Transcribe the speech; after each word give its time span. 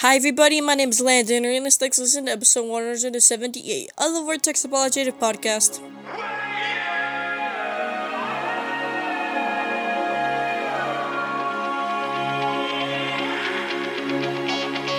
Hi 0.00 0.16
everybody, 0.16 0.62
my 0.62 0.72
name 0.72 0.88
is 0.88 1.02
Landon, 1.02 1.44
and 1.44 1.62
let's 1.62 1.78
listen 1.78 2.24
to 2.24 2.32
episode 2.32 2.64
178 2.64 3.90
of 3.98 4.14
the 4.14 4.22
Vortex 4.22 4.64
Apologetic 4.64 5.20
Podcast. 5.20 5.76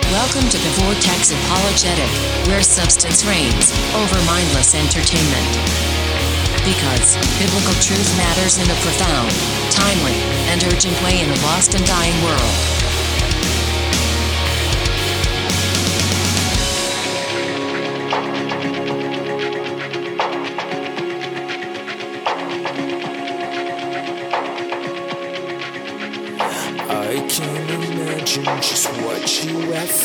Welcome 0.06 0.46
to 0.46 0.58
the 0.62 0.72
Vortex 0.78 1.34
Apologetic, 1.34 2.46
where 2.46 2.62
substance 2.62 3.26
reigns 3.26 3.74
over 3.98 4.14
mindless 4.22 4.78
entertainment. 4.78 5.50
Because 6.62 7.18
biblical 7.42 7.74
truth 7.82 8.06
matters 8.22 8.62
in 8.62 8.70
a 8.70 8.78
profound, 8.86 9.34
timely, 9.74 10.14
and 10.46 10.62
urgent 10.70 10.94
way 11.02 11.18
in 11.18 11.28
a 11.28 11.42
lost 11.42 11.74
and 11.74 11.84
dying 11.86 12.14
world. 12.22 12.81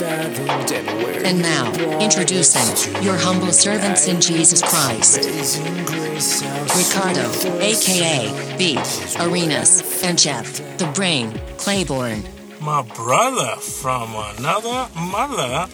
And 0.02 1.04
where 1.04 1.26
And 1.26 1.42
now, 1.42 1.72
introducing 2.00 3.04
your 3.04 3.16
humble 3.16 3.52
servants 3.52 4.08
in 4.08 4.22
Jesus 4.22 4.62
Christ. 4.62 5.18
Ricardo, 6.78 7.30
aka 7.60 8.58
Beef, 8.58 9.20
Arenas, 9.20 10.04
and 10.04 10.18
Jeff, 10.18 10.58
the 10.78 10.88
Brain, 10.88 11.40
Claiborne. 11.58 12.24
My 12.62 12.82
brother 12.82 13.56
from 13.58 14.14
another 14.16 14.90
mother. 14.96 15.68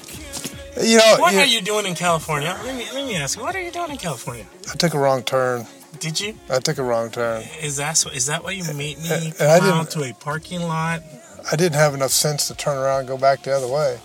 You 0.81 0.97
know, 0.97 1.15
what 1.19 1.33
you, 1.33 1.39
are 1.39 1.45
you 1.45 1.61
doing 1.61 1.85
in 1.85 1.95
California? 1.95 2.57
Let 2.63 2.75
me, 2.75 2.85
let 2.93 3.05
me 3.05 3.15
ask 3.15 3.37
you, 3.37 3.43
what 3.43 3.55
are 3.55 3.61
you 3.61 3.71
doing 3.71 3.91
in 3.91 3.97
California? 3.97 4.45
I 4.71 4.75
took 4.75 4.93
a 4.93 4.99
wrong 4.99 5.23
turn. 5.23 5.67
Did 5.99 6.19
you? 6.19 6.35
I 6.49 6.59
took 6.59 6.77
a 6.79 6.83
wrong 6.83 7.11
turn. 7.11 7.43
Is 7.61 7.77
that 7.77 8.03
is 8.13 8.25
that 8.25 8.43
why 8.43 8.51
you 8.51 8.63
made 8.73 8.97
me 8.99 9.33
come 9.37 9.63
out 9.63 9.91
to 9.91 10.03
a 10.03 10.13
parking 10.13 10.61
lot 10.63 11.01
I 11.51 11.55
didn't 11.55 11.75
have 11.75 11.93
enough 11.93 12.11
sense 12.11 12.47
to 12.47 12.55
turn 12.55 12.77
around 12.77 12.99
and 12.99 13.07
go 13.07 13.17
back 13.17 13.43
the 13.43 13.51
other 13.51 13.67
way. 13.67 13.93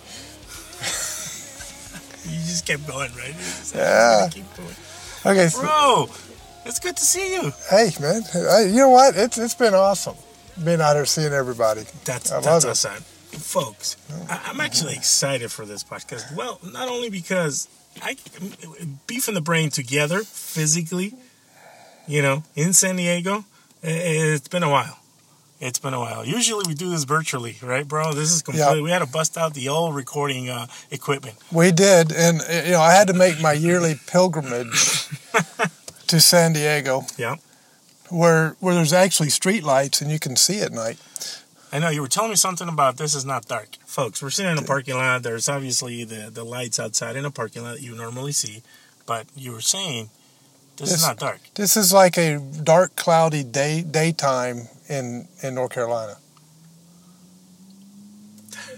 you 2.25 2.39
just 2.45 2.65
kept 2.65 2.85
going, 2.87 3.11
right? 3.15 3.35
Yeah. 3.75 4.29
Okay. 5.25 5.47
So, 5.47 5.61
Bro, 5.61 6.09
it's 6.65 6.79
good 6.79 6.97
to 6.97 7.03
see 7.03 7.33
you. 7.33 7.51
Hey, 7.69 7.91
man. 8.01 8.23
Hey, 8.31 8.69
you 8.69 8.77
know 8.77 8.89
what? 8.89 9.15
It's 9.15 9.37
it's 9.37 9.55
been 9.55 9.73
awesome 9.73 10.15
being 10.63 10.81
out 10.81 10.95
here 10.95 11.05
seeing 11.05 11.33
everybody. 11.33 11.83
That's 12.05 12.31
I 12.31 12.41
that's 12.41 12.65
awesome, 12.65 13.03
folks. 13.31 13.97
I, 14.29 14.49
am 14.49 14.59
actually 14.59 14.93
excited 14.93 15.51
for 15.51 15.65
this 15.65 15.83
podcast. 15.83 16.35
Well, 16.35 16.59
not 16.63 16.89
only 16.89 17.09
because 17.09 17.67
I 18.01 18.17
beef 19.07 19.27
in 19.27 19.33
the 19.33 19.41
brain 19.41 19.69
together 19.69 20.19
physically, 20.19 21.13
you 22.07 22.21
know, 22.21 22.43
in 22.55 22.73
San 22.73 22.97
Diego. 22.97 23.45
It's 23.81 24.49
been 24.49 24.63
a 24.63 24.69
while. 24.69 24.99
It's 25.59 25.79
been 25.79 25.93
a 25.93 25.99
while. 25.99 26.25
Usually 26.25 26.63
we 26.67 26.73
do 26.73 26.89
this 26.89 27.03
virtually, 27.03 27.57
right, 27.61 27.85
bro? 27.85 28.13
This 28.13 28.31
is 28.31 28.41
completely. 28.41 28.75
Yep. 28.75 28.83
We 28.83 28.91
had 28.91 28.99
to 28.99 29.07
bust 29.07 29.37
out 29.37 29.53
the 29.53 29.67
old 29.67 29.93
recording 29.93 30.49
uh, 30.49 30.67
equipment. 30.89 31.35
We 31.51 31.71
did, 31.71 32.13
and 32.13 32.41
you 32.65 32.71
know, 32.71 32.81
I 32.81 32.93
had 32.93 33.07
to 33.07 33.13
make 33.13 33.41
my 33.41 33.51
yearly 33.51 33.95
pilgrimage 34.07 35.09
to 36.07 36.21
San 36.21 36.53
Diego. 36.53 37.03
Yeah. 37.17 37.35
Where 38.09 38.55
where 38.61 38.73
there's 38.73 38.93
actually 38.93 39.29
street 39.29 39.63
lights 39.63 40.01
and 40.01 40.09
you 40.09 40.17
can 40.17 40.37
see 40.37 40.61
at 40.61 40.71
night. 40.71 40.97
I 41.71 41.79
know 41.79 41.89
you 41.89 42.01
were 42.01 42.07
telling 42.07 42.31
me 42.31 42.35
something 42.35 42.67
about 42.67 42.97
this 42.97 43.13
is 43.13 43.25
not 43.25 43.45
dark, 43.47 43.77
folks. 43.85 44.23
We're 44.23 44.31
sitting 44.31 44.53
in 44.53 44.57
a 44.57 44.65
parking 44.65 44.95
lot. 44.95 45.23
There's 45.23 45.49
obviously 45.49 46.05
the 46.05 46.31
the 46.31 46.45
lights 46.45 46.79
outside 46.79 47.17
in 47.17 47.25
a 47.25 47.31
parking 47.31 47.63
lot 47.63 47.75
that 47.75 47.83
you 47.83 47.95
normally 47.95 48.31
see, 48.31 48.63
but 49.05 49.27
you 49.35 49.51
were 49.51 49.61
saying 49.61 50.09
this, 50.77 50.89
this, 50.89 51.01
is 51.01 51.05
not 51.05 51.17
dark. 51.17 51.41
This 51.55 51.75
is 51.75 51.91
like 51.91 52.17
a 52.17 52.39
dark, 52.39 52.95
cloudy 52.95 53.43
day 53.43 53.81
daytime 53.83 54.69
in 54.89 55.27
in 55.43 55.55
North 55.55 55.71
Carolina. 55.71 56.17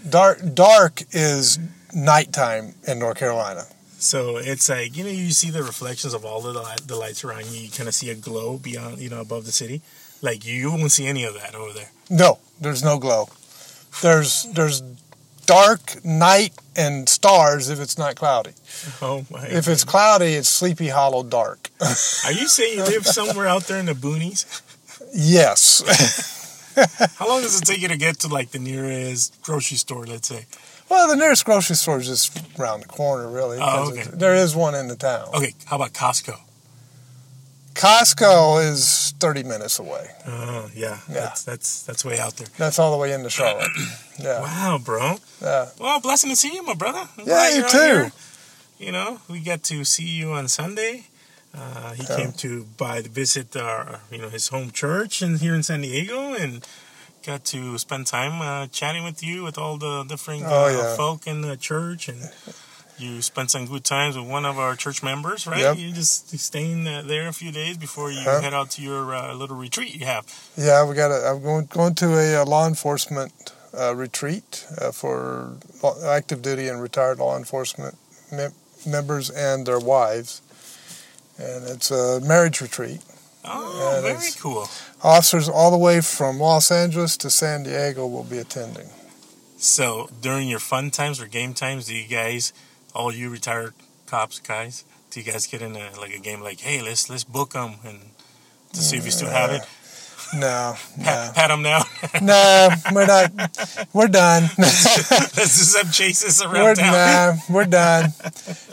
Dark 0.08 0.54
dark 0.54 1.02
is 1.12 1.58
nighttime 1.94 2.74
in 2.86 2.98
North 2.98 3.18
Carolina. 3.18 3.64
So 3.98 4.36
it's 4.36 4.68
like 4.68 4.96
you 4.96 5.04
know 5.04 5.10
you 5.10 5.30
see 5.30 5.50
the 5.50 5.62
reflections 5.62 6.12
of 6.12 6.24
all 6.24 6.40
the 6.40 6.52
the 6.86 6.96
lights 6.96 7.24
around 7.24 7.46
you. 7.46 7.60
You 7.62 7.70
kind 7.70 7.88
of 7.88 7.94
see 7.94 8.10
a 8.10 8.14
glow 8.14 8.58
beyond 8.58 8.98
you 8.98 9.08
know 9.08 9.20
above 9.20 9.46
the 9.46 9.52
city. 9.52 9.80
Like 10.20 10.44
you 10.44 10.70
won't 10.70 10.92
see 10.92 11.06
any 11.06 11.24
of 11.24 11.34
that 11.34 11.54
over 11.54 11.72
there. 11.72 11.90
No, 12.10 12.38
there's 12.60 12.82
no 12.82 12.98
glow. 12.98 13.28
There's 14.02 14.44
there's 14.54 14.82
dark 15.46 16.04
night 16.04 16.52
and 16.76 17.08
stars 17.08 17.68
if 17.68 17.80
it's 17.80 17.98
not 17.98 18.16
cloudy. 18.16 18.52
Oh 19.00 19.24
my! 19.30 19.46
If 19.46 19.68
it's 19.68 19.84
cloudy, 19.84 20.34
it's 20.34 20.48
Sleepy 20.48 20.88
Hollow 20.88 21.22
dark. 21.22 21.70
Are 21.80 22.32
you 22.32 22.48
saying 22.48 22.78
you 22.78 22.84
live 22.84 23.06
somewhere 23.18 23.46
out 23.46 23.64
there 23.64 23.78
in 23.78 23.86
the 23.86 23.92
boonies? 23.92 24.62
Yes. 25.12 25.82
How 27.16 27.28
long 27.28 27.42
does 27.42 27.60
it 27.60 27.64
take 27.64 27.82
you 27.82 27.88
to 27.88 27.96
get 27.96 28.20
to 28.20 28.28
like 28.28 28.50
the 28.50 28.58
nearest 28.58 29.40
grocery 29.42 29.76
store? 29.76 30.06
Let's 30.06 30.28
say. 30.28 30.46
Well, 30.88 31.08
the 31.08 31.16
nearest 31.16 31.44
grocery 31.44 31.76
store 31.76 31.98
is 31.98 32.06
just 32.06 32.58
around 32.58 32.80
the 32.80 32.86
corner, 32.86 33.30
really. 33.30 33.58
Oh, 33.60 33.90
okay. 33.90 34.04
There 34.12 34.34
is 34.34 34.56
one 34.56 34.74
in 34.74 34.88
the 34.88 34.96
town. 34.96 35.28
Okay, 35.34 35.54
how 35.66 35.76
about 35.76 35.92
Costco? 35.92 36.38
Costco 37.74 38.70
is 38.70 39.14
thirty 39.18 39.42
minutes 39.42 39.78
away. 39.78 40.10
Oh 40.26 40.70
yeah, 40.74 40.98
yeah. 41.08 41.14
That's 41.14 41.44
that's 41.44 41.82
that's 41.84 42.04
way 42.04 42.18
out 42.18 42.36
there. 42.36 42.48
That's 42.58 42.78
all 42.78 42.92
the 42.92 42.98
way 42.98 43.12
into 43.12 43.30
Charlotte. 43.30 43.70
yeah. 44.18 44.40
Wow, 44.40 44.78
bro. 44.82 45.16
Yeah. 45.40 45.68
Well, 45.80 46.00
blessing 46.00 46.30
to 46.30 46.36
see 46.36 46.52
you, 46.54 46.62
my 46.64 46.74
brother. 46.74 47.08
I'm 47.18 47.26
yeah, 47.26 47.56
you 47.56 47.68
too. 47.68 48.10
You 48.78 48.92
know, 48.92 49.20
we 49.28 49.40
get 49.40 49.62
to 49.64 49.84
see 49.84 50.08
you 50.08 50.32
on 50.32 50.48
Sunday. 50.48 51.06
Uh, 51.54 51.92
he 51.92 52.06
came 52.06 52.32
to 52.32 52.64
by 52.76 53.02
visit 53.02 53.54
our, 53.56 54.00
you 54.10 54.18
know, 54.18 54.28
his 54.28 54.48
home 54.48 54.70
church 54.70 55.20
and 55.20 55.38
here 55.38 55.54
in 55.54 55.62
San 55.62 55.82
Diego, 55.82 56.34
and 56.34 56.66
got 57.24 57.44
to 57.44 57.78
spend 57.78 58.06
time 58.06 58.40
uh, 58.40 58.66
chatting 58.68 59.04
with 59.04 59.22
you 59.22 59.42
with 59.42 59.58
all 59.58 59.76
the 59.76 60.04
different 60.04 60.44
oh, 60.46 60.64
uh, 60.64 60.70
yeah. 60.70 60.96
folk 60.96 61.26
in 61.26 61.42
the 61.42 61.56
church 61.56 62.08
and 62.08 62.30
you 62.98 63.22
spent 63.22 63.50
some 63.50 63.66
good 63.66 63.84
times 63.84 64.16
with 64.16 64.28
one 64.28 64.44
of 64.44 64.58
our 64.58 64.76
church 64.76 65.02
members, 65.02 65.46
right? 65.46 65.60
Yep. 65.60 65.78
You 65.78 65.92
just 65.92 66.38
staying 66.38 66.86
uh, 66.86 67.02
there 67.02 67.28
a 67.28 67.32
few 67.32 67.50
days 67.50 67.76
before 67.76 68.10
you 68.10 68.20
huh? 68.22 68.40
head 68.40 68.54
out 68.54 68.70
to 68.72 68.82
your 68.82 69.14
uh, 69.14 69.34
little 69.34 69.56
retreat 69.56 69.94
you 69.94 70.06
have. 70.06 70.26
Yeah, 70.56 70.86
we 70.86 70.94
got. 70.94 71.10
A, 71.10 71.30
I'm 71.30 71.42
going 71.42 71.66
going 71.66 71.94
to 71.96 72.18
a, 72.18 72.42
a 72.42 72.44
law 72.44 72.66
enforcement 72.66 73.52
uh, 73.78 73.94
retreat 73.94 74.66
uh, 74.80 74.92
for 74.92 75.56
active 76.04 76.42
duty 76.42 76.68
and 76.68 76.80
retired 76.80 77.18
law 77.18 77.36
enforcement 77.36 77.96
mem- 78.30 78.54
members 78.86 79.30
and 79.30 79.66
their 79.66 79.80
wives, 79.80 80.42
and 81.38 81.64
it's 81.64 81.90
a 81.90 82.20
marriage 82.20 82.60
retreat. 82.60 83.00
Oh, 83.44 83.94
and 83.96 84.18
very 84.18 84.30
cool. 84.38 84.68
Officers 85.02 85.48
all 85.48 85.70
the 85.70 85.78
way 85.78 86.00
from 86.00 86.38
Los 86.38 86.70
Angeles 86.70 87.16
to 87.18 87.30
San 87.30 87.64
Diego 87.64 88.06
will 88.06 88.24
be 88.24 88.38
attending. 88.38 88.88
So 89.56 90.08
during 90.20 90.48
your 90.48 90.60
fun 90.60 90.90
times 90.90 91.20
or 91.20 91.26
game 91.26 91.54
times, 91.54 91.86
do 91.86 91.94
you 91.94 92.06
guys? 92.08 92.52
all 92.94 93.12
you 93.12 93.30
retired 93.30 93.74
cops 94.06 94.38
guys, 94.38 94.84
do 95.10 95.20
you 95.20 95.30
guys 95.30 95.46
get 95.46 95.62
in 95.62 95.76
a, 95.76 95.90
like 95.98 96.14
a 96.14 96.18
game 96.18 96.40
like, 96.40 96.60
hey, 96.60 96.82
let's 96.82 97.08
let's 97.08 97.24
book 97.24 97.52
them 97.52 97.74
and 97.84 98.00
to 98.72 98.80
see 98.80 98.96
if 98.96 99.04
you 99.04 99.10
still 99.10 99.30
have 99.30 99.50
it? 99.50 99.62
No, 100.34 100.76
no. 100.96 101.30
pat 101.34 101.48
them 101.48 101.62
now. 101.62 101.82
no, 102.22 102.70
we're 102.92 103.06
not. 103.06 103.30
We're 103.92 104.08
done. 104.08 104.44
Let's 104.58 105.36
do 105.36 105.46
some 105.46 105.90
chases 105.90 106.40
around 106.40 106.54
we're, 106.54 106.74
town. 106.74 106.92
Nah, 106.92 107.42
we're 107.50 107.64
done. 107.66 108.12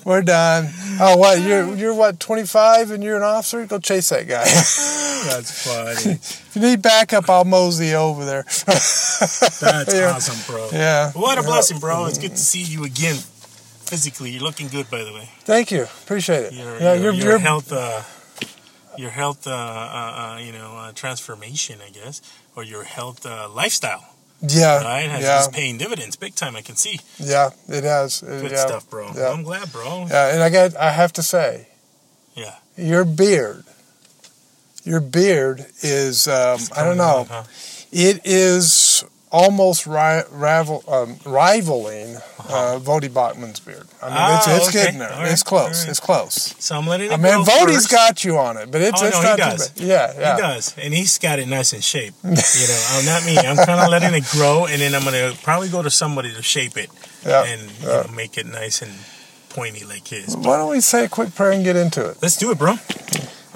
We're 0.05 0.21
done. 0.21 0.69
Oh, 1.01 1.17
what? 1.17 1.41
You're 1.41 1.75
you're 1.75 1.93
what? 1.93 2.19
Twenty 2.19 2.45
five, 2.45 2.91
and 2.91 3.03
you're 3.03 3.17
an 3.17 3.23
officer. 3.23 3.65
Go 3.65 3.79
chase 3.79 4.09
that 4.09 4.27
guy. 4.27 4.43
That's 4.45 5.67
funny. 5.67 6.13
if 6.13 6.51
you 6.55 6.61
need 6.61 6.81
backup, 6.81 7.29
I'll 7.29 7.43
mosey 7.43 7.93
over 7.93 8.23
there. 8.23 8.43
That's 8.43 9.93
yeah. 9.93 10.13
awesome, 10.15 10.53
bro. 10.53 10.69
Yeah. 10.71 11.11
What 11.11 11.37
a 11.37 11.43
blessing, 11.43 11.79
bro. 11.79 12.05
It's 12.05 12.17
good 12.17 12.31
to 12.31 12.37
see 12.37 12.63
you 12.63 12.85
again 12.85 13.15
physically. 13.15 14.31
You're 14.31 14.43
looking 14.43 14.67
good, 14.69 14.89
by 14.89 15.03
the 15.03 15.11
way. 15.11 15.29
Thank 15.41 15.71
you. 15.71 15.83
Appreciate 15.83 16.45
it. 16.45 16.53
Your, 16.53 16.79
yeah, 16.79 16.93
your, 16.93 17.11
your, 17.11 17.23
your 17.25 17.37
health, 17.39 17.71
uh, 17.73 18.01
your 18.97 19.09
health, 19.09 19.47
uh, 19.47 19.51
uh, 19.51 20.35
uh 20.35 20.39
you 20.39 20.51
know, 20.51 20.75
uh, 20.77 20.91
transformation, 20.93 21.79
I 21.85 21.89
guess, 21.89 22.21
or 22.55 22.63
your 22.63 22.83
health 22.83 23.25
uh, 23.25 23.49
lifestyle. 23.49 24.15
Yeah, 24.41 24.83
right. 24.83 25.09
Has 25.09 25.23
yeah. 25.23 25.47
paying 25.51 25.77
dividends 25.77 26.15
big 26.15 26.35
time. 26.35 26.55
I 26.55 26.61
can 26.61 26.77
see. 26.77 26.99
Yeah, 27.17 27.49
it 27.67 27.83
has. 27.83 28.21
Good 28.21 28.51
yeah. 28.51 28.57
stuff, 28.57 28.89
bro. 28.89 29.11
Yeah. 29.13 29.31
I'm 29.31 29.43
glad, 29.43 29.71
bro. 29.71 30.07
Yeah, 30.09 30.33
and 30.33 30.41
I 30.41 30.49
got. 30.49 30.77
I 30.77 30.91
have 30.91 31.11
to 31.13 31.23
say. 31.23 31.67
Yeah. 32.35 32.55
Your 32.77 33.03
beard. 33.03 33.65
Your 34.85 35.01
beard 35.01 35.65
is. 35.81 36.27
Um, 36.27 36.59
I 36.75 36.83
don't 36.83 36.97
know. 36.97 37.27
Huh? 37.29 37.43
It 37.91 38.21
is 38.23 38.71
almost 39.31 39.85
ri- 39.85 40.23
um, 40.87 41.17
rivaling 41.25 42.15
uh, 42.49 42.79
Voddie 42.81 43.13
Baucham's 43.13 43.59
beard. 43.59 43.85
I 44.01 44.05
mean, 44.07 44.15
Ah, 44.17 44.37
it's, 44.37 44.47
it's 44.47 44.67
okay. 44.69 44.85
getting 44.85 44.99
there. 44.99 45.09
Right. 45.09 45.31
It's 45.31 45.43
close. 45.43 45.83
Right. 45.83 45.89
It's 45.91 45.99
close. 45.99 46.55
So 46.59 46.75
I'm 46.75 46.87
letting 46.87 47.07
it 47.11 47.13
I 47.13 47.17
mean, 47.17 47.45
Voddie's 47.45 47.85
got 47.87 48.23
you 48.25 48.37
on 48.39 48.57
it, 48.57 48.71
but 48.71 48.81
it's, 48.81 49.01
Oh, 49.01 49.05
it's 49.05 49.15
no, 49.15 49.21
he 49.21 49.27
not 49.27 49.35
too 49.35 49.41
does. 49.43 49.69
bad. 49.69 49.79
Yeah, 49.85 50.13
yeah. 50.19 50.35
He 50.35 50.41
does, 50.41 50.75
and 50.77 50.93
he's 50.93 51.17
got 51.19 51.37
it 51.39 51.47
nice 51.47 51.73
in 51.73 51.81
shape. 51.81 52.13
You 52.23 52.67
know, 52.67 52.85
I'm 52.91 53.05
not 53.05 53.25
me. 53.25 53.37
I'm 53.37 53.55
kind 53.57 53.79
of 53.79 53.89
letting 53.89 54.13
it 54.15 54.25
grow, 54.31 54.65
and 54.65 54.81
then 54.81 54.95
I'm 54.95 55.03
gonna 55.03 55.33
probably 55.43 55.69
go 55.69 55.81
to 55.83 55.89
somebody 55.91 56.33
to 56.33 56.41
shape 56.41 56.75
it 56.77 56.89
Yeah, 57.25 57.43
and 57.45 57.61
yeah. 57.81 57.85
know, 57.87 58.11
make 58.15 58.37
it 58.37 58.45
nice 58.47 58.81
and 58.81 58.91
pointy 59.49 59.85
like 59.85 60.07
his. 60.07 60.35
Why 60.35 60.57
don't 60.57 60.69
we 60.71 60.81
say 60.81 61.05
a 61.05 61.09
quick 61.09 61.35
prayer 61.35 61.51
and 61.51 61.63
get 61.63 61.75
into 61.75 62.07
it? 62.09 62.17
Let's 62.21 62.37
do 62.37 62.49
it, 62.51 62.57
bro. 62.57 62.75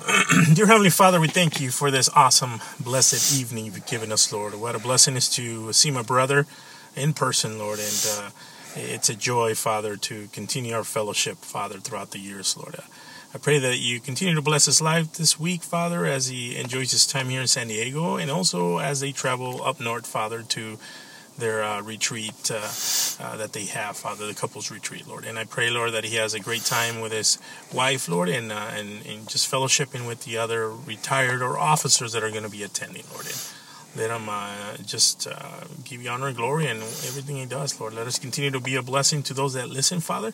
Dear 0.53 0.65
Heavenly 0.65 0.89
Father, 0.89 1.21
we 1.21 1.29
thank 1.29 1.61
you 1.61 1.71
for 1.71 1.89
this 1.89 2.09
awesome, 2.09 2.59
blessed 2.77 3.39
evening 3.39 3.65
you've 3.65 3.85
given 3.85 4.11
us, 4.11 4.33
Lord. 4.33 4.53
What 4.55 4.75
a 4.75 4.79
blessing 4.79 5.15
is 5.15 5.29
to 5.35 5.71
see 5.71 5.91
my 5.91 6.01
brother 6.01 6.45
in 6.93 7.13
person, 7.13 7.57
Lord, 7.57 7.79
and 7.79 8.07
uh, 8.11 8.29
it's 8.75 9.09
a 9.09 9.15
joy, 9.15 9.55
Father, 9.55 9.95
to 9.95 10.27
continue 10.33 10.73
our 10.73 10.83
fellowship, 10.83 11.37
Father, 11.37 11.77
throughout 11.77 12.11
the 12.11 12.19
years, 12.19 12.57
Lord. 12.57 12.75
Uh, 12.75 12.81
I 13.33 13.37
pray 13.37 13.59
that 13.59 13.77
you 13.77 14.01
continue 14.01 14.35
to 14.35 14.41
bless 14.41 14.65
his 14.65 14.81
life 14.81 15.13
this 15.13 15.39
week, 15.39 15.63
Father, 15.63 16.05
as 16.05 16.27
he 16.27 16.57
enjoys 16.57 16.91
his 16.91 17.07
time 17.07 17.29
here 17.29 17.41
in 17.41 17.47
San 17.47 17.69
Diego, 17.69 18.17
and 18.17 18.29
also 18.29 18.79
as 18.79 18.99
they 18.99 19.13
travel 19.13 19.63
up 19.63 19.79
north, 19.79 20.05
Father, 20.05 20.41
to 20.41 20.79
their 21.37 21.63
uh, 21.63 21.81
retreat 21.81 22.51
uh, 22.51 22.69
uh, 23.19 23.37
that 23.37 23.53
they 23.53 23.65
have, 23.65 23.97
Father, 23.97 24.27
the 24.27 24.33
couples 24.33 24.69
retreat, 24.69 25.07
Lord. 25.07 25.25
And 25.25 25.39
I 25.39 25.45
pray, 25.45 25.69
Lord, 25.69 25.93
that 25.93 26.03
he 26.03 26.15
has 26.17 26.33
a 26.33 26.39
great 26.39 26.63
time 26.63 27.01
with 27.01 27.11
his 27.11 27.39
wife, 27.73 28.07
Lord, 28.07 28.29
and 28.29 28.51
uh, 28.51 28.69
and, 28.73 29.05
and 29.05 29.27
just 29.27 29.51
fellowshipping 29.51 30.07
with 30.07 30.25
the 30.25 30.37
other 30.37 30.69
retired 30.69 31.41
or 31.41 31.57
officers 31.57 32.13
that 32.13 32.23
are 32.23 32.29
going 32.29 32.43
to 32.43 32.49
be 32.49 32.63
attending, 32.63 33.03
Lord. 33.11 33.25
And 33.25 33.41
let 33.95 34.09
him 34.09 34.27
uh, 34.29 34.77
just 34.85 35.27
uh, 35.27 35.65
give 35.83 36.01
you 36.01 36.09
honor 36.09 36.27
and 36.27 36.37
glory 36.37 36.67
in 36.67 36.77
everything 36.77 37.37
he 37.37 37.45
does, 37.45 37.79
Lord. 37.79 37.93
Let 37.93 38.07
us 38.07 38.19
continue 38.19 38.51
to 38.51 38.59
be 38.59 38.75
a 38.75 38.81
blessing 38.81 39.23
to 39.23 39.33
those 39.33 39.53
that 39.53 39.69
listen, 39.69 39.99
Father. 39.99 40.33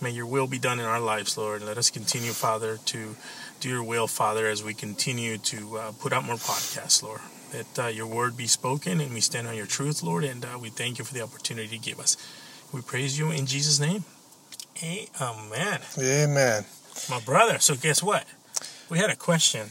May 0.00 0.10
your 0.10 0.26
will 0.26 0.46
be 0.46 0.58
done 0.58 0.78
in 0.78 0.84
our 0.84 1.00
lives, 1.00 1.38
Lord. 1.38 1.62
Let 1.62 1.78
us 1.78 1.88
continue, 1.88 2.32
Father, 2.32 2.78
to 2.86 3.16
do 3.60 3.68
your 3.70 3.82
will, 3.82 4.06
Father, 4.06 4.46
as 4.46 4.62
we 4.62 4.74
continue 4.74 5.38
to 5.38 5.80
put 5.98 6.12
out 6.12 6.24
more 6.24 6.36
podcasts, 6.36 7.02
Lord. 7.02 7.20
Let 7.52 7.78
uh, 7.78 7.86
your 7.88 8.06
word 8.06 8.36
be 8.36 8.46
spoken 8.46 9.00
and 9.00 9.14
we 9.14 9.20
stand 9.20 9.46
on 9.46 9.54
your 9.54 9.66
truth, 9.66 10.02
Lord, 10.02 10.24
and 10.24 10.44
uh, 10.44 10.58
we 10.60 10.70
thank 10.70 10.98
you 10.98 11.04
for 11.04 11.14
the 11.14 11.22
opportunity 11.22 11.68
to 11.68 11.78
give 11.78 12.00
us. 12.00 12.16
We 12.72 12.80
praise 12.82 13.18
you 13.18 13.30
in 13.30 13.46
Jesus' 13.46 13.80
name. 13.80 14.04
Amen. 14.82 15.80
Amen. 15.98 16.64
My 17.08 17.20
brother, 17.20 17.58
so 17.58 17.76
guess 17.76 18.02
what? 18.02 18.24
We 18.90 18.98
had 18.98 19.10
a 19.10 19.16
question. 19.16 19.68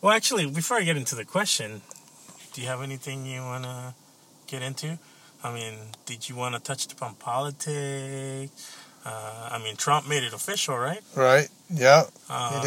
Well, 0.00 0.12
actually, 0.12 0.46
before 0.46 0.78
I 0.78 0.84
get 0.84 0.96
into 0.96 1.14
the 1.14 1.24
question, 1.24 1.82
do 2.52 2.62
you 2.62 2.68
have 2.68 2.82
anything 2.82 3.26
you 3.26 3.40
want 3.40 3.64
to 3.64 3.94
get 4.46 4.62
into? 4.62 4.98
I 5.42 5.52
mean, 5.52 5.74
did 6.06 6.28
you 6.28 6.36
want 6.36 6.54
to 6.54 6.60
touch 6.60 6.90
upon 6.92 7.14
politics? 7.16 8.76
Uh, 9.04 9.48
I 9.52 9.58
mean, 9.62 9.76
Trump 9.76 10.08
made 10.08 10.22
it 10.22 10.32
official, 10.32 10.76
right? 10.76 11.00
Right? 11.14 11.48
Yeah. 11.70 12.04
Uh, 12.28 12.62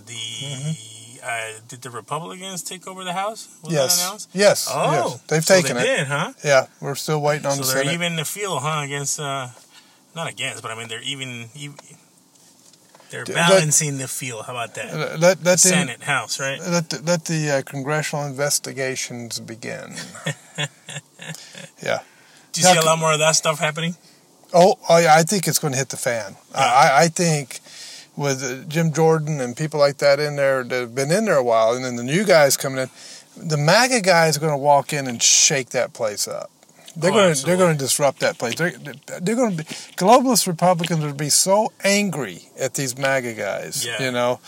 did. 0.00 0.14
Mm-hmm. 0.14 0.91
The 1.22 1.28
uh, 1.28 1.60
did 1.68 1.82
the 1.82 1.90
Republicans 1.90 2.62
take 2.62 2.86
over 2.86 3.04
the 3.04 3.12
House? 3.12 3.48
Was 3.62 3.72
yes. 3.72 3.96
that 3.96 4.06
announced? 4.06 4.30
Yes. 4.32 4.68
Oh, 4.70 4.92
yes. 4.92 5.22
They've 5.28 5.44
so 5.44 5.60
taken 5.60 5.76
they 5.76 5.82
it. 5.82 5.96
Did, 5.98 6.06
huh? 6.08 6.32
Yeah. 6.44 6.66
We're 6.80 6.94
still 6.96 7.20
waiting 7.20 7.46
on 7.46 7.52
so 7.52 7.62
the 7.62 7.68
they're 7.68 7.82
Senate. 7.84 7.94
even 7.94 8.16
the 8.16 8.24
field, 8.24 8.62
huh? 8.62 8.82
Against, 8.84 9.20
uh, 9.20 9.48
not 10.16 10.28
against, 10.28 10.62
but 10.62 10.70
I 10.70 10.74
mean 10.76 10.88
they're 10.88 11.02
even. 11.02 11.48
even 11.54 11.76
they're 13.10 13.24
Th- 13.24 13.36
balancing 13.36 13.98
the 13.98 14.08
field. 14.08 14.46
How 14.46 14.52
about 14.52 14.74
that? 14.74 14.94
let, 14.94 15.20
let, 15.20 15.40
the, 15.42 15.58
Senate, 15.58 16.02
House, 16.02 16.40
right? 16.40 16.58
Let 16.58 16.88
the, 16.88 17.02
let 17.02 17.26
the 17.26 17.50
uh, 17.50 17.62
congressional 17.62 18.24
investigations 18.24 19.38
begin. 19.38 19.96
yeah. 21.82 22.00
Do 22.52 22.60
you 22.60 22.66
see 22.66 22.78
a 22.78 22.82
lot 22.82 22.98
more 22.98 23.12
of 23.12 23.18
that 23.18 23.36
stuff 23.36 23.58
happening? 23.58 23.96
Oh, 24.54 24.76
yeah, 24.90 25.14
I 25.14 25.22
think 25.22 25.46
it's 25.46 25.58
going 25.58 25.72
to 25.72 25.78
hit 25.78 25.90
the 25.90 25.96
fan. 25.96 26.36
I, 26.54 27.04
I 27.04 27.08
think 27.08 27.60
with 28.16 28.42
uh, 28.42 28.68
Jim 28.68 28.92
Jordan 28.92 29.40
and 29.40 29.56
people 29.56 29.80
like 29.80 29.98
that 29.98 30.20
in 30.20 30.36
there 30.36 30.62
that 30.64 30.80
have 30.80 30.94
been 30.94 31.10
in 31.10 31.24
there 31.24 31.36
a 31.36 31.42
while, 31.42 31.72
and 31.74 31.84
then 31.84 31.96
the 31.96 32.02
new 32.02 32.24
guys 32.24 32.56
coming 32.56 32.78
in, 32.78 32.90
the 33.36 33.56
MAGA 33.56 34.00
guys 34.02 34.36
are 34.36 34.40
going 34.40 34.52
to 34.52 34.56
walk 34.58 34.92
in 34.92 35.06
and 35.06 35.22
shake 35.22 35.70
that 35.70 35.92
place 35.92 36.28
up. 36.28 36.50
They're 36.94 37.10
Oh, 37.10 37.14
going 37.14 37.34
to 37.34 37.46
they're 37.46 37.56
going 37.56 37.72
to 37.72 37.78
disrupt 37.78 38.20
that 38.20 38.36
place. 38.38 38.54
They're, 38.56 38.72
they're 38.72 39.34
going 39.36 39.52
to 39.52 39.56
be 39.56 39.64
globalist 39.96 40.46
Republicans 40.46 41.02
will 41.02 41.14
be 41.14 41.30
so 41.30 41.72
angry 41.82 42.42
at 42.60 42.74
these 42.74 42.98
MAGA 42.98 43.32
guys. 43.32 43.86
Yeah. 43.86 44.02
You 44.02 44.10
know, 44.12 44.40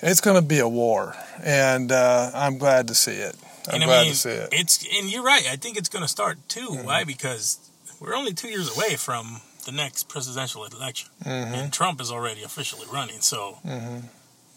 it's 0.00 0.22
going 0.22 0.36
to 0.40 0.46
be 0.46 0.60
a 0.60 0.68
war, 0.68 1.14
and 1.44 1.92
uh, 1.92 2.30
I'm 2.34 2.56
glad 2.56 2.88
to 2.88 2.94
see 2.94 3.12
it. 3.12 3.36
I'm 3.68 3.74
and 3.74 3.84
glad 3.84 4.00
I 4.00 4.02
mean, 4.04 4.12
to 4.12 4.18
see 4.18 4.30
it. 4.30 4.48
it's 4.52 4.86
and 4.98 5.12
you're 5.12 5.22
right. 5.22 5.46
I 5.46 5.56
think 5.56 5.76
it's 5.76 5.90
going 5.90 6.02
to 6.02 6.08
start 6.08 6.38
too. 6.48 6.68
Mm-hmm. 6.68 6.86
Why? 6.86 7.04
Because 7.04 7.58
we're 8.00 8.14
only 8.14 8.32
two 8.32 8.48
years 8.48 8.74
away 8.74 8.96
from 8.96 9.42
the 9.60 9.72
next 9.72 10.08
presidential 10.08 10.64
election, 10.64 11.08
Mm-hmm. 11.24 11.54
and 11.54 11.72
Trump 11.72 12.00
is 12.00 12.10
already 12.10 12.42
officially 12.42 12.86
running. 12.92 13.20
So, 13.20 13.58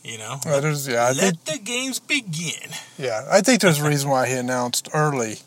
you 0.03 0.17
know, 0.17 0.39
Well, 0.45 0.61
yeah, 0.63 1.07
I 1.07 1.13
think 1.13 1.21
let 1.21 1.45
the 1.45 1.59
games 1.59 2.00
begin. 2.00 2.71
Yeah, 2.97 3.25
I 3.31 3.41
think 3.41 3.61
there's 3.61 3.79
a 3.79 3.88
reason 3.88 4.09
why 4.09 4.27
he 4.27 4.33
announced 4.35 4.89
early 4.94 5.38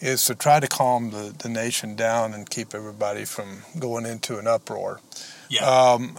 is 0.00 0.24
to 0.26 0.34
try 0.34 0.60
to 0.60 0.66
calm 0.68 1.10
the, 1.10 1.34
the 1.38 1.48
nation 1.48 1.96
down 1.96 2.34
and 2.34 2.48
keep 2.50 2.74
everybody 2.74 3.24
from 3.24 3.62
going 3.78 4.04
into 4.04 4.38
an 4.38 4.46
uproar. 4.46 5.00
Yeah. 5.48 5.64
Um, 5.64 6.16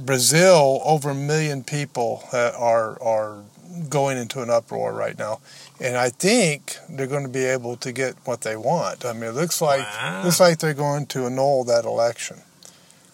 Brazil, 0.00 0.80
over 0.84 1.10
a 1.10 1.14
million 1.14 1.64
people 1.64 2.24
are 2.32 3.00
are 3.02 3.42
going 3.88 4.18
into 4.18 4.40
an 4.42 4.50
uproar 4.50 4.92
right 4.92 5.18
now, 5.18 5.40
and 5.80 5.96
I 5.96 6.08
think 6.10 6.76
they're 6.88 7.06
going 7.08 7.24
to 7.24 7.28
be 7.28 7.44
able 7.44 7.76
to 7.78 7.92
get 7.92 8.14
what 8.24 8.42
they 8.42 8.56
want. 8.56 9.04
I 9.04 9.12
mean, 9.12 9.24
it 9.24 9.34
looks 9.34 9.60
like 9.60 9.80
Wow. 9.80 10.22
looks 10.24 10.40
like 10.40 10.58
they're 10.58 10.74
going 10.74 11.06
to 11.06 11.26
annul 11.26 11.64
that 11.64 11.84
election. 11.84 12.42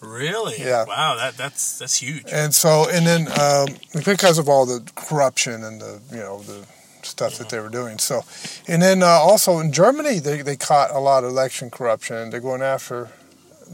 Really? 0.01 0.55
Yeah. 0.59 0.85
Wow. 0.85 1.15
That 1.15 1.37
that's 1.37 1.77
that's 1.79 1.97
huge. 2.01 2.23
And 2.31 2.53
so, 2.55 2.87
and 2.89 3.05
then 3.05 3.27
um, 3.39 3.67
because 4.03 4.37
of 4.39 4.49
all 4.49 4.65
the 4.65 4.81
corruption 4.95 5.63
and 5.63 5.79
the 5.79 6.01
you 6.11 6.17
know 6.17 6.41
the 6.41 6.65
stuff 7.03 7.37
that 7.39 7.49
they 7.49 7.59
were 7.59 7.69
doing. 7.69 7.97
So, 7.99 8.21
and 8.67 8.81
then 8.81 9.01
uh, 9.03 9.07
also 9.07 9.59
in 9.59 9.71
Germany, 9.71 10.19
they, 10.19 10.41
they 10.43 10.55
caught 10.55 10.91
a 10.91 10.99
lot 10.99 11.23
of 11.23 11.31
election 11.31 11.69
corruption, 11.71 12.15
and 12.15 12.31
they're 12.33 12.39
going 12.39 12.61
after 12.61 13.09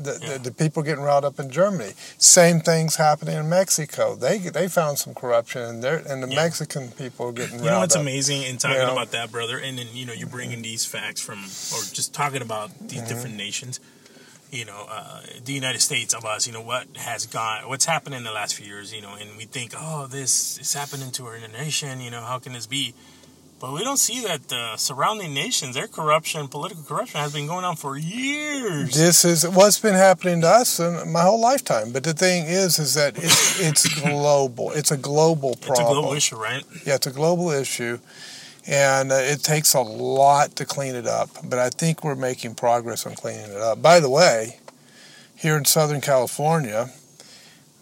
the, 0.04 0.18
Yeah. 0.22 0.34
the, 0.38 0.40
the 0.50 0.52
people 0.52 0.84
getting 0.84 1.04
riled 1.04 1.26
up 1.26 1.40
in 1.40 1.50
Germany. 1.50 1.94
Same 2.18 2.60
things 2.62 2.96
happening 2.98 3.36
in 3.38 3.50
Mexico. 3.50 4.16
They 4.16 4.38
they 4.40 4.68
found 4.68 5.00
some 5.00 5.14
corruption, 5.14 5.62
and 5.64 5.84
and 5.84 6.24
the 6.24 6.30
Yeah. 6.30 6.44
Mexican 6.44 6.92
people 6.92 7.28
are 7.28 7.32
getting 7.32 7.60
You 7.64 7.70
know 7.72 7.80
what's 7.80 7.96
up. 7.96 8.02
amazing 8.02 8.44
in 8.44 8.58
talking 8.58 8.78
Yeah. 8.78 8.92
about 8.92 9.12
that, 9.12 9.32
brother, 9.32 9.58
and 9.58 9.78
then 9.78 9.88
you 9.94 10.06
know 10.06 10.14
you're 10.14 10.28
bringing 10.40 10.62
these 10.62 10.86
facts 10.86 11.22
from, 11.22 11.40
or 11.74 11.82
just 12.00 12.14
talking 12.14 12.42
about 12.42 12.70
these 12.80 13.00
Mm-hmm. 13.00 13.08
different 13.10 13.36
nations. 13.36 13.80
You 14.50 14.64
know, 14.64 14.86
uh, 14.90 15.22
the 15.44 15.52
United 15.52 15.82
States 15.82 16.14
of 16.14 16.24
us. 16.24 16.48
You 16.48 16.54
know 16.54 16.62
what 16.62 16.86
has 16.96 17.26
gone, 17.26 17.68
what's 17.68 17.84
happened 17.86 18.16
in 18.16 18.24
the 18.24 18.32
last 18.32 18.56
few 18.56 18.66
years. 18.66 18.94
You 18.94 19.02
know, 19.02 19.14
and 19.20 19.36
we 19.38 19.44
think, 19.46 19.74
oh, 19.78 20.08
this 20.08 20.58
is 20.58 20.72
happening 20.74 21.12
to 21.12 21.26
our 21.26 21.38
nation. 21.64 22.00
You 22.00 22.12
know, 22.12 22.22
how 22.22 22.40
can 22.40 22.54
this 22.54 22.66
be? 22.68 22.94
But 23.60 23.74
we 23.74 23.84
don't 23.84 23.98
see 23.98 24.22
that 24.22 24.50
the 24.50 24.78
surrounding 24.78 25.34
nations, 25.34 25.74
their 25.74 25.88
corruption, 25.88 26.48
political 26.48 26.84
corruption, 26.84 27.20
has 27.20 27.34
been 27.34 27.48
going 27.48 27.66
on 27.66 27.76
for 27.76 27.98
years. 27.98 28.94
This 28.94 29.26
is 29.26 29.48
what's 29.48 29.80
been 29.80 29.96
happening 29.96 30.42
to 30.42 30.48
us 30.48 30.80
my 30.80 31.24
whole 31.24 31.42
lifetime. 31.42 31.92
But 31.92 32.04
the 32.04 32.14
thing 32.14 32.46
is, 32.46 32.78
is 32.78 32.94
that 32.94 33.18
it's 33.18 33.60
it's 33.60 33.88
global. 34.02 34.72
It's 34.74 34.92
a 34.92 34.98
global 34.98 35.56
problem. 35.56 35.72
It's 35.72 35.80
a 35.80 35.84
global 35.84 36.14
issue, 36.14 36.36
right? 36.36 36.64
Yeah, 36.86 36.96
it's 36.96 37.08
a 37.08 37.12
global 37.12 37.50
issue, 37.50 37.98
and 38.68 39.12
uh, 39.12 39.16
it 39.16 39.42
takes 39.42 39.74
a 39.74 39.82
lot 39.82 40.56
to 40.58 40.66
clean 40.66 40.94
it 40.94 41.08
up. 41.08 41.30
But 41.44 41.58
I 41.58 41.70
think 41.70 42.04
we're 42.04 42.16
making 42.16 42.54
progress 42.54 43.08
on 43.08 43.16
cleaning 43.16 43.50
it 43.50 43.58
up. 43.58 43.82
By 43.82 44.00
the 44.00 44.10
way, 44.10 44.60
here 45.36 45.58
in 45.58 45.66
Southern 45.66 46.02
California, 46.02 46.92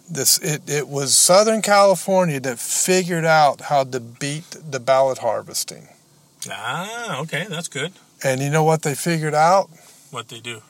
this 0.08 0.38
it, 0.38 0.62
it 0.68 0.88
was 0.88 1.16
Southern 1.16 1.62
California 1.62 2.40
that 2.40 2.58
figured 2.58 3.24
out 3.24 3.62
how 3.62 3.84
to 3.84 4.00
beat 4.00 4.50
the 4.70 4.80
ballot 4.80 5.18
harvesting. 5.18 5.88
Ah, 6.50 7.18
okay, 7.20 7.46
that's 7.48 7.68
good. 7.68 7.92
And 8.22 8.40
you 8.40 8.50
know 8.50 8.64
what 8.64 8.82
they 8.82 8.94
figured 8.94 9.34
out? 9.34 9.68
What 10.10 10.28
they 10.28 10.40
do. 10.40 10.62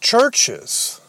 Churches 0.00 1.00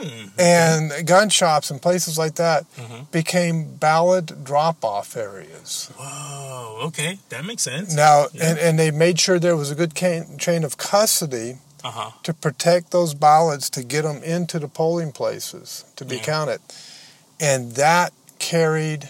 Mm, 0.00 0.30
and 0.38 1.06
gun 1.06 1.28
shops 1.28 1.70
and 1.70 1.80
places 1.82 2.16
like 2.16 2.36
that 2.36 2.64
Mhm. 2.78 3.10
became 3.10 3.74
ballot 3.76 4.42
drop-off 4.44 5.14
areas. 5.14 5.88
whoa, 5.98 6.78
okay, 6.86 7.18
that 7.28 7.44
makes 7.44 7.62
sense. 7.62 7.92
Now, 7.92 8.28
Yeah. 8.32 8.46
and, 8.50 8.58
and 8.58 8.78
they 8.78 8.90
made 8.90 9.20
sure 9.20 9.38
there 9.38 9.56
was 9.56 9.70
a 9.70 9.74
good 9.74 9.94
can, 9.94 10.38
chain 10.38 10.64
of 10.64 10.78
custody 10.78 11.58
Uh 11.84 11.90
huh. 11.90 12.10
to 12.24 12.34
protect 12.34 12.90
those 12.90 13.14
ballots 13.14 13.70
to 13.70 13.82
get 13.82 14.02
them 14.02 14.22
into 14.22 14.58
the 14.58 14.68
polling 14.68 15.12
places 15.12 15.84
to 15.96 16.04
be 16.04 16.16
Yeah. 16.16 16.22
counted. 16.22 16.60
And 17.40 17.74
that 17.76 18.12
carried 18.38 19.08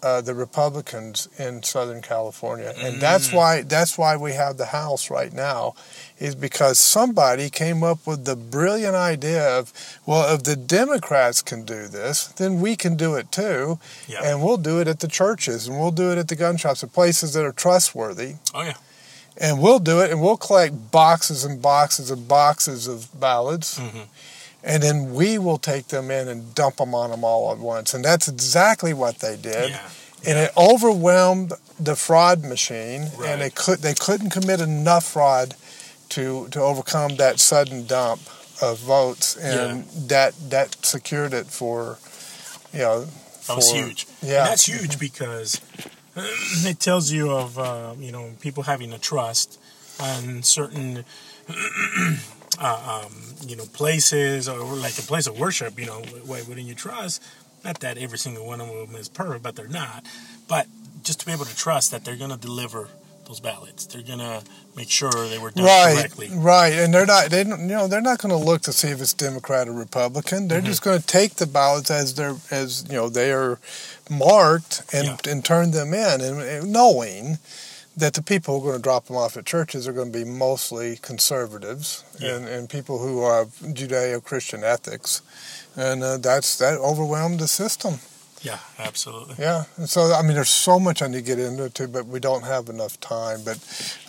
uh, 0.00 0.20
the 0.20 0.32
Republicans 0.32 1.26
in 1.38 1.60
Southern 1.64 2.00
California. 2.00 2.72
And 2.78 3.00
that's 3.00 3.28
Mm. 3.30 3.34
why 3.34 3.62
that's 3.62 3.98
why 3.98 4.14
we 4.16 4.32
have 4.34 4.56
the 4.56 4.66
House 4.66 5.10
right 5.10 5.32
now 5.32 5.74
is 6.20 6.36
because 6.36 6.78
somebody 6.78 7.50
came 7.50 7.82
up 7.82 8.06
with 8.06 8.24
the 8.24 8.36
brilliant 8.36 8.94
idea 8.94 9.58
of 9.58 9.72
well 10.06 10.32
if 10.32 10.44
the 10.44 10.54
Democrats 10.54 11.42
can 11.42 11.64
do 11.64 11.88
this, 11.88 12.28
then 12.36 12.60
we 12.60 12.76
can 12.76 12.94
do 12.94 13.16
it 13.16 13.32
too. 13.32 13.80
Yeah. 14.06 14.22
And 14.22 14.40
we'll 14.40 14.56
do 14.56 14.78
it 14.80 14.86
at 14.86 15.00
the 15.00 15.08
churches 15.08 15.66
and 15.66 15.80
we'll 15.80 15.90
do 15.90 16.12
it 16.12 16.18
at 16.18 16.28
the 16.28 16.36
gun 16.36 16.56
shops, 16.58 16.80
the 16.82 16.86
places 16.86 17.32
that 17.32 17.44
are 17.44 17.52
trustworthy 17.52 18.36
Oh 18.54 18.62
yeah. 18.62 18.74
And 19.40 19.60
we'll 19.60 19.78
do 19.78 20.00
it, 20.00 20.10
and 20.10 20.20
we'll 20.20 20.36
collect 20.36 20.90
boxes 20.90 21.44
and 21.44 21.62
boxes 21.62 22.10
and 22.10 22.26
boxes 22.28 22.86
of 22.86 23.08
ballots, 23.18 23.78
Mhm. 23.78 24.06
and 24.64 24.82
then 24.82 25.14
we 25.14 25.38
will 25.38 25.58
take 25.58 25.88
them 25.88 26.10
in 26.10 26.28
and 26.28 26.54
dump 26.54 26.76
them 26.76 26.94
on 26.94 27.10
them 27.10 27.24
all 27.24 27.52
at 27.52 27.58
once. 27.58 27.94
And 27.94 28.04
that's 28.04 28.28
exactly 28.28 28.92
what 28.92 29.20
they 29.20 29.36
did. 29.36 29.70
Yeah. 29.70 29.80
And 30.26 30.38
it 30.38 30.52
overwhelmed 30.56 31.52
the 31.78 31.94
fraud 31.94 32.42
machine, 32.42 33.12
Right. 33.16 33.30
and 33.30 33.40
they 33.42 33.50
could 33.50 33.82
they 33.82 33.94
couldn't 33.94 34.30
commit 34.30 34.60
enough 34.60 35.04
fraud 35.04 35.54
to 36.10 36.48
to 36.48 36.60
overcome 36.60 37.16
that 37.16 37.38
sudden 37.38 37.86
dump 37.86 38.20
of 38.60 38.78
votes, 38.80 39.36
and 39.36 39.86
that 40.08 40.34
that 40.50 40.74
secured 40.84 41.32
it 41.32 41.46
for 41.46 41.98
you 42.72 42.80
know 42.80 43.06
That 43.46 43.56
was 43.56 43.70
for- 43.70 43.76
huge. 43.76 44.08
Yeah, 44.20 44.40
And 44.42 44.48
that's 44.50 44.64
huge 44.66 44.98
because 44.98 45.60
it 46.66 46.80
tells 46.80 47.10
you 47.12 47.30
of 47.30 47.58
uh, 47.58 47.94
you 47.98 48.12
know 48.12 48.30
people 48.40 48.62
having 48.64 48.92
a 48.92 48.98
trust 48.98 49.58
on 50.00 50.42
certain 50.42 51.04
uh, 52.60 53.02
um, 53.06 53.12
you 53.46 53.56
know 53.56 53.64
places 53.72 54.48
or 54.48 54.58
like 54.76 54.98
a 54.98 55.02
place 55.02 55.26
of 55.26 55.38
worship. 55.38 55.78
You 55.78 55.86
know, 55.86 56.02
why 56.24 56.42
wouldn't 56.42 56.66
you 56.66 56.74
trust? 56.74 57.22
Not 57.64 57.80
that 57.80 57.98
every 57.98 58.18
single 58.18 58.46
one 58.46 58.60
of 58.60 58.68
them 58.68 58.94
is 58.96 59.08
perfect, 59.08 59.42
but 59.42 59.56
they're 59.56 59.66
not. 59.68 60.04
But 60.48 60.66
just 61.02 61.20
to 61.20 61.26
be 61.26 61.32
able 61.32 61.44
to 61.44 61.56
trust 61.56 61.90
that 61.90 62.04
they're 62.04 62.16
going 62.16 62.30
to 62.30 62.36
deliver 62.36 62.88
those 63.26 63.40
ballots, 63.40 63.84
they're 63.86 64.00
going 64.02 64.20
to 64.20 64.42
make 64.74 64.88
sure 64.88 65.10
they 65.28 65.38
were 65.38 65.50
done 65.50 65.64
right, 65.66 65.96
correctly. 65.96 66.30
right, 66.32 66.72
and 66.72 66.94
they're 66.94 67.04
not 67.04 67.30
they 67.30 67.44
don't 67.44 67.60
you 67.62 67.66
know 67.66 67.86
they're 67.88 68.00
not 68.00 68.18
going 68.20 68.30
to 68.30 68.42
look 68.42 68.62
to 68.62 68.72
see 68.72 68.88
if 68.88 69.00
it's 69.00 69.12
Democrat 69.12 69.68
or 69.68 69.72
Republican. 69.72 70.48
They're 70.48 70.58
Mm-hmm. 70.60 70.66
just 70.66 70.82
going 70.82 71.00
to 71.00 71.06
take 71.06 71.34
the 71.34 71.46
ballots 71.46 71.90
as 71.90 72.14
they're 72.14 72.36
as 72.50 72.84
you 72.88 72.94
know 72.94 73.08
they 73.08 73.32
are 73.32 73.58
marked 74.10 74.82
and 74.92 75.06
Yeah. 75.06 75.30
and 75.32 75.44
turn 75.44 75.70
them 75.72 75.92
in, 75.94 76.20
and, 76.20 76.40
and 76.42 76.72
knowing 76.72 77.38
that 77.96 78.14
the 78.14 78.22
people 78.22 78.60
who 78.60 78.68
are 78.68 78.70
going 78.72 78.78
to 78.78 78.82
drop 78.82 79.06
them 79.06 79.16
off 79.16 79.36
at 79.36 79.44
churches 79.44 79.88
are 79.88 79.92
going 79.92 80.12
to 80.12 80.18
be 80.18 80.24
mostly 80.24 80.96
conservatives 81.02 82.04
Yeah. 82.20 82.36
and, 82.36 82.48
and 82.48 82.70
people 82.70 82.98
who 82.98 83.28
have 83.28 83.48
Judeo-Christian 83.60 84.62
ethics, 84.64 85.20
and 85.76 86.02
uh, 86.04 86.16
that's 86.18 86.56
that 86.58 86.78
overwhelmed 86.78 87.40
the 87.40 87.48
system. 87.48 87.98
Yeah, 88.42 88.58
absolutely. 88.78 89.34
Yeah, 89.38 89.64
and 89.76 89.88
so 89.90 90.12
I 90.12 90.22
mean, 90.22 90.34
there's 90.34 90.48
so 90.48 90.78
much 90.78 91.02
I 91.02 91.08
need 91.08 91.16
to 91.16 91.22
get 91.22 91.38
into 91.40 91.88
but 91.88 92.06
we 92.06 92.20
don't 92.20 92.44
have 92.44 92.68
enough 92.68 92.98
time. 93.00 93.40
But 93.44 93.58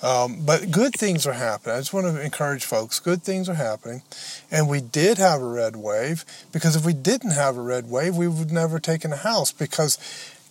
um, 0.04 0.42
but 0.46 0.70
good 0.70 0.94
things 0.94 1.26
are 1.26 1.34
happening. 1.34 1.76
I 1.76 1.80
just 1.80 1.94
want 1.94 2.06
to 2.06 2.22
encourage 2.22 2.64
folks. 2.64 3.00
Good 3.00 3.24
things 3.24 3.50
are 3.50 3.56
happening, 3.56 4.04
and 4.52 4.70
we 4.70 4.82
did 4.82 5.18
have 5.18 5.42
a 5.42 5.48
red 5.48 5.76
wave 5.76 6.26
because 6.52 6.76
if 6.76 6.86
we 6.86 6.94
didn't 6.94 7.32
have 7.32 7.58
a 7.58 7.62
red 7.62 7.90
wave, 7.90 8.16
we 8.16 8.28
would 8.28 8.52
never 8.52 8.80
taken 8.80 9.12
a 9.12 9.18
house 9.18 9.52
because 9.52 9.98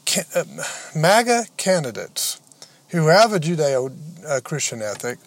ca- 0.07 0.25
uh, 0.35 0.45
MAGA 0.97 1.47
candidates 1.57 2.41
who 2.89 3.07
have 3.07 3.33
a 3.33 3.39
Judeo-Christian 3.39 4.83
ethic, 4.83 5.19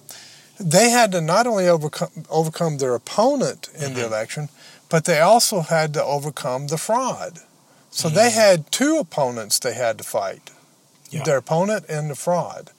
they 0.59 0.89
had 0.89 1.11
to 1.13 1.21
not 1.21 1.47
only 1.47 1.67
overcome 1.69 2.09
overcome 2.29 2.79
their 2.79 2.95
opponent 2.95 3.69
in 3.75 3.93
the 3.93 4.01
Mhm. 4.01 4.07
election, 4.07 4.49
but 4.89 5.05
they 5.05 5.21
also 5.21 5.61
had 5.61 5.93
to 5.93 6.03
overcome 6.03 6.67
the 6.67 6.77
fraud. 6.77 7.39
So 7.91 8.07
they 8.09 8.31
had 8.31 8.71
two 8.71 8.97
opponents 8.97 9.59
they 9.59 9.73
had 9.73 9.97
to 9.97 10.03
fight 10.03 10.49
Yeah. 11.09 11.23
their 11.23 11.37
opponent 11.37 11.85
and 11.89 12.09
the 12.09 12.15
fraud. 12.15 12.71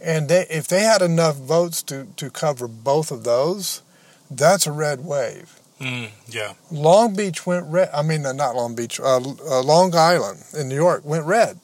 And 0.00 0.28
they, 0.28 0.46
if 0.50 0.66
they 0.68 0.80
had 0.80 1.00
enough 1.00 1.36
votes 1.36 1.82
to, 1.84 2.06
to 2.16 2.28
cover 2.30 2.68
both 2.68 3.10
of 3.10 3.24
those, 3.24 3.82
that's 4.30 4.66
a 4.66 4.72
red 4.72 5.04
wave. 5.04 5.58
Mm, 5.80 6.10
yeah. 6.28 6.52
Long 6.70 7.14
Beach 7.14 7.46
went 7.46 7.66
red. 7.66 7.88
I 7.94 8.02
mean, 8.02 8.26
uh, 8.26 8.32
not 8.32 8.54
Long 8.54 8.74
Beach. 8.74 9.00
Uh, 9.00 9.16
uh, 9.16 9.62
Long 9.62 9.94
Island 9.94 10.44
in 10.56 10.68
New 10.68 10.74
York 10.76 11.02
went 11.04 11.24
red. 11.24 11.58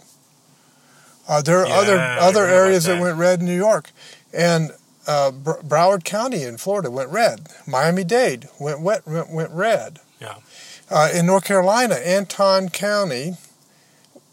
Uh, 1.29 1.43
there 1.43 1.59
are 1.61 1.67
Yeah, 1.69 1.75
other 1.79 1.99
other 1.99 2.47
areas 2.47 2.85
that. 2.85 2.95
that. 2.95 3.03
went 3.03 3.19
red 3.19 3.41
in 3.41 3.47
New 3.47 3.57
York, 3.57 3.91
and 4.33 4.73
uh, 5.07 5.31
Br- 5.31 5.61
Broward 5.63 6.05
County 6.05 6.43
in 6.43 6.57
Florida 6.57 6.91
went 6.91 7.11
red. 7.11 7.49
Miami 7.67 8.03
Dade 8.03 8.49
went 8.59 8.81
wet 8.81 9.07
went, 9.07 9.31
went 9.31 9.51
red. 9.51 9.99
Yeah. 10.21 10.37
Uh, 10.91 11.11
in 11.15 11.27
North 11.27 11.45
Carolina, 11.45 11.95
Anson 11.97 12.71
County 12.71 13.37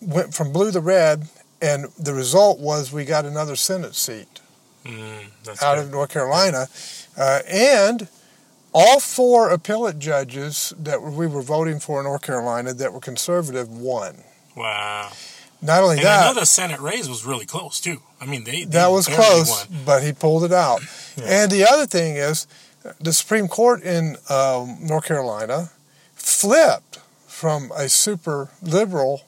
went 0.02 0.34
from 0.34 0.52
blue 0.54 0.72
to 0.72 0.80
red, 0.80 1.28
and 1.62 1.86
the 2.00 2.14
result 2.14 2.60
was 2.60 2.92
we 2.92 3.06
got 3.06 3.26
another 3.26 3.56
Senate 3.56 3.96
seat 3.96 4.28
Mm, 4.86 5.26
out 5.64 5.76
good. 5.78 5.86
of 5.86 5.92
North 5.92 6.10
Carolina, 6.12 6.68
uh, 7.18 7.40
and 7.50 8.08
all 8.72 9.00
four 9.00 9.50
appellate 9.50 9.98
judges 9.98 10.74
that 10.78 11.02
we 11.02 11.26
were 11.26 11.42
voting 11.42 11.80
for 11.80 12.00
in 12.00 12.06
North 12.06 12.22
Carolina 12.22 12.72
that 12.72 12.94
were 12.94 13.00
conservative 13.00 13.68
won. 13.68 14.24
Wow. 14.56 15.12
Not 15.62 15.82
only 15.82 15.96
And 15.98 16.06
that, 16.06 16.36
the 16.36 16.46
Senate 16.46 16.80
race 16.80 17.08
was 17.08 17.26
really 17.26 17.48
close 17.48 17.80
too. 17.80 18.02
I 18.22 18.28
mean, 18.28 18.44
they, 18.44 18.60
they 18.60 18.78
that 18.78 18.92
was 18.92 19.08
close, 19.08 19.50
won. 19.50 19.80
but 19.86 20.04
he 20.04 20.14
pulled 20.14 20.44
it 20.44 20.54
out. 20.54 20.82
Yeah. 21.18 21.24
And 21.44 21.52
the 21.52 21.66
other 21.68 21.88
thing 21.88 22.16
is, 22.18 22.46
the 23.02 23.12
Supreme 23.14 23.48
Court 23.48 23.82
in 23.82 24.18
um, 24.30 24.78
North 24.82 25.06
Carolina 25.06 25.72
flipped 26.29 26.98
from 27.27 27.72
a 27.75 27.88
super 27.88 28.50
liberal 28.62 29.22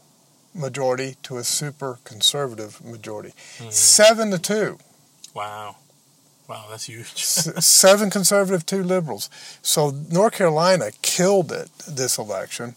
majority 0.53 1.15
to 1.21 1.37
a 1.37 1.43
super 1.43 1.99
conservative 2.03 2.83
majority, 2.83 3.33
Hmm. 3.59 3.69
seven 3.69 4.31
to 4.31 4.39
two. 4.39 4.79
Wow. 5.35 5.75
Wow, 6.47 6.65
that's 6.69 6.85
huge. 6.85 7.23
Seven 7.23 8.09
conservative, 8.09 8.65
two 8.65 8.81
liberals. 8.81 9.29
So 9.61 9.91
North 10.09 10.33
Carolina 10.33 10.91
killed 11.01 11.51
it 11.51 11.69
this 11.87 12.17
election. 12.17 12.75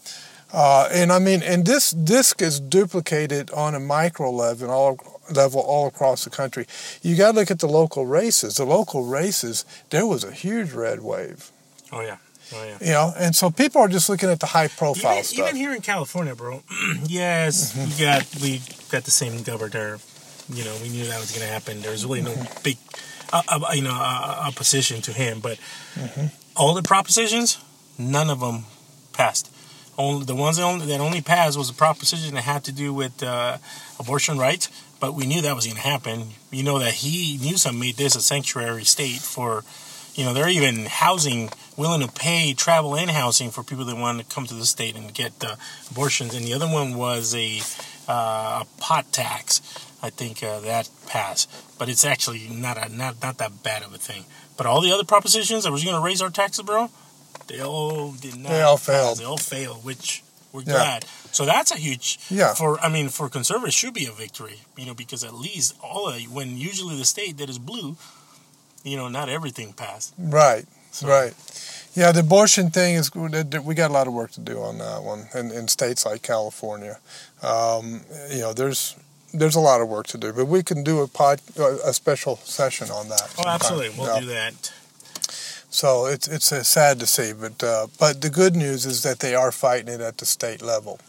Uh, 0.53 0.89
and 0.91 1.11
I 1.11 1.17
mean, 1.19 1.41
and 1.41 1.65
this 1.65 1.93
this 1.97 2.33
gets 2.33 2.59
duplicated 2.59 3.49
on 3.51 3.73
a 3.73 3.79
micro 3.79 4.29
level, 4.29 4.69
all 4.69 4.97
level 5.33 5.61
all 5.61 5.87
across 5.87 6.25
the 6.25 6.29
country. 6.29 6.67
You 7.01 7.15
got 7.15 7.31
to 7.31 7.37
look 7.39 7.49
at 7.49 7.59
the 7.59 7.67
local 7.69 8.05
races. 8.05 8.55
The 8.55 8.65
local 8.65 9.05
races, 9.05 9.63
there 9.89 10.05
was 10.05 10.23
a 10.25 10.31
huge 10.31 10.73
red 10.73 10.99
wave, 10.99 11.49
Oh 11.91 12.01
yeah. 12.01 12.17
Oh 12.53 12.63
yeah. 12.65 12.77
you 12.81 12.91
know, 12.91 13.13
and 13.17 13.35
so 13.35 13.49
people 13.49 13.81
are 13.81 13.87
just 13.87 14.09
looking 14.09 14.29
at 14.29 14.39
the 14.39 14.45
high 14.47 14.67
profile 14.67 15.13
Even, 15.13 15.23
stuff. 15.23 15.47
even 15.47 15.55
here 15.55 15.73
in 15.73 15.81
California, 15.81 16.35
bro. 16.35 16.61
yes, 17.05 17.75
we 17.77 18.03
got 18.05 18.25
we 18.41 18.61
got 18.89 19.03
the 19.03 19.11
same 19.11 19.43
governor. 19.43 19.99
You 20.49 20.65
know, 20.65 20.75
we 20.81 20.89
knew 20.89 21.05
that 21.05 21.19
was 21.19 21.31
going 21.31 21.45
to 21.47 21.51
happen. 21.51 21.81
There's 21.81 22.05
really 22.05 22.21
no 22.21 22.33
big, 22.61 22.77
uh, 23.31 23.41
uh, 23.47 23.71
you 23.73 23.83
know, 23.83 23.93
uh, 23.93 24.43
opposition 24.47 25.01
to 25.03 25.13
him. 25.13 25.39
But 25.39 25.59
all 26.57 26.73
the 26.73 26.83
propositions, 26.83 27.57
none 27.97 28.29
of 28.29 28.41
them 28.41 28.65
passed. 29.13 29.49
Only 29.97 30.25
the 30.25 30.35
ones 30.35 30.57
that 30.57 30.63
only, 30.63 30.85
that 30.87 30.99
only 30.99 31.21
passed 31.21 31.57
was 31.57 31.69
a 31.69 31.73
proposition 31.73 32.35
that 32.35 32.41
had 32.41 32.63
to 32.65 32.71
do 32.73 32.93
with 32.93 33.23
uh, 33.23 33.59
abortion 33.99 34.37
rights. 34.37 34.69
But 34.99 35.13
we 35.15 35.25
knew 35.25 35.41
that 35.41 35.55
was 35.55 35.65
going 35.65 35.77
to 35.77 35.81
happen. 35.81 36.29
You 36.51 36.63
know 36.63 36.79
that 36.79 36.95
he 36.95 37.37
Newsom 37.41 37.79
made 37.79 37.95
this 37.95 38.15
a 38.15 38.21
sanctuary 38.21 38.83
state 38.83 39.19
for. 39.21 39.63
You 40.13 40.25
know, 40.25 40.33
they're 40.33 40.49
even 40.49 40.87
housing, 40.87 41.51
willing 41.77 42.01
to 42.01 42.11
pay 42.13 42.53
travel 42.53 42.95
and 42.95 43.09
housing 43.11 43.49
for 43.51 43.63
people 43.63 43.85
that 43.85 43.95
want 43.97 44.19
to 44.19 44.25
come 44.35 44.45
to 44.47 44.53
the 44.53 44.65
state 44.65 44.95
and 44.95 45.13
get 45.13 45.31
uh, 45.43 45.55
abortions. 45.89 46.33
And 46.35 46.45
the 46.45 46.53
other 46.53 46.67
one 46.67 46.95
was 46.95 47.33
a, 47.35 47.59
uh, 48.07 48.63
a 48.63 48.67
pot 48.79 49.11
tax. 49.11 49.61
I 50.03 50.09
think 50.09 50.41
uh, 50.43 50.59
that 50.61 50.89
passed, 51.07 51.47
but 51.77 51.87
it's 51.87 52.03
actually 52.03 52.47
not 52.49 52.75
a, 52.75 52.89
not 52.95 53.21
not 53.21 53.37
that 53.37 53.61
bad 53.61 53.83
of 53.83 53.93
a 53.93 53.99
thing. 53.99 54.25
But 54.57 54.65
all 54.65 54.81
the 54.81 54.91
other 54.91 55.03
propositions 55.03 55.63
that 55.63 55.71
was 55.71 55.83
going 55.83 55.95
to 55.95 56.01
raise 56.01 56.23
our 56.23 56.31
taxes, 56.31 56.65
bro, 56.65 56.89
they 57.47 57.61
all 57.61 58.11
did 58.13 58.35
not. 58.35 58.49
They 58.49 58.61
all 58.63 58.77
failed. 58.77 59.19
They 59.19 59.25
all 59.25 59.37
failed, 59.37 59.85
which 59.85 60.23
we're 60.51 60.61
Yeah. 60.61 60.73
glad. 60.73 61.05
So 61.31 61.45
that's 61.45 61.71
a 61.71 61.77
huge 61.77 62.17
Yeah. 62.31 62.55
for 62.55 62.79
I 62.81 62.89
mean 62.89 63.09
for 63.09 63.29
conservatives 63.29 63.75
should 63.75 63.93
be 63.93 64.07
a 64.07 64.11
victory, 64.11 64.61
you 64.75 64.87
know, 64.87 64.95
because 64.95 65.23
at 65.23 65.35
least 65.35 65.75
all 65.83 66.09
of 66.09 66.19
when 66.31 66.57
usually 66.57 66.97
the 66.97 67.05
state 67.05 67.37
that 67.37 67.47
is 67.49 67.59
blue, 67.59 67.95
you 68.83 68.97
know, 68.97 69.07
not 69.07 69.29
everything 69.29 69.71
passed. 69.73 70.13
Right, 70.17 70.65
right. 71.03 71.33
Yeah, 71.93 72.11
the 72.13 72.21
abortion 72.21 72.69
thing 72.71 72.95
is 72.95 73.13
we 73.13 73.75
got 73.75 73.89
a 73.91 73.93
lot 73.93 74.07
of 74.07 74.13
work 74.13 74.31
to 74.31 74.39
do 74.39 74.61
on 74.61 74.77
that 74.77 75.03
one, 75.03 75.27
in, 75.35 75.51
in 75.51 75.67
states 75.67 76.05
like 76.05 76.21
California. 76.21 76.99
Um, 77.43 78.01
you 78.29 78.39
know, 78.39 78.53
there's 78.53 78.95
there's 79.33 79.55
a 79.55 79.59
lot 79.61 79.81
of 79.81 79.87
work 79.89 80.07
to 80.07 80.17
do, 80.17 80.31
but 80.33 80.45
we 80.47 80.61
can 80.63 80.83
do 80.83 81.01
a 81.01 81.07
pod, 81.07 81.41
a 81.85 81.93
special 81.93 82.35
session 82.37 82.89
on 82.91 83.07
that. 83.09 83.21
Oh, 83.23 83.27
sometime. 83.35 83.53
absolutely, 83.55 83.89
we'll 83.97 84.13
Yeah. 84.13 84.19
do 84.21 84.25
that. 84.27 84.71
So 85.69 86.05
it's 86.05 86.27
it's 86.27 86.51
uh, 86.51 86.63
sad 86.63 86.99
to 86.99 87.05
see, 87.07 87.33
but 87.33 87.61
uh, 87.63 87.87
but 87.99 88.21
the 88.21 88.29
good 88.29 88.55
news 88.55 88.85
is 88.85 89.03
that 89.03 89.19
they 89.19 89.35
are 89.35 89.51
fighting 89.51 89.93
it 89.93 90.01
at 90.01 90.17
the 90.17 90.25
state 90.25 90.61
level. 90.61 90.99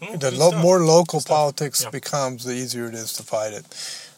Oh, 0.00 0.16
The 0.16 0.30
lo- 0.32 0.52
more 0.60 0.80
local 0.80 1.20
politics 1.20 1.82
Yeah. 1.82 1.90
becomes, 1.90 2.42
the 2.44 2.52
easier 2.54 2.88
it 2.88 2.94
is 2.94 3.12
to 3.14 3.22
fight 3.22 3.52
it. 3.52 3.64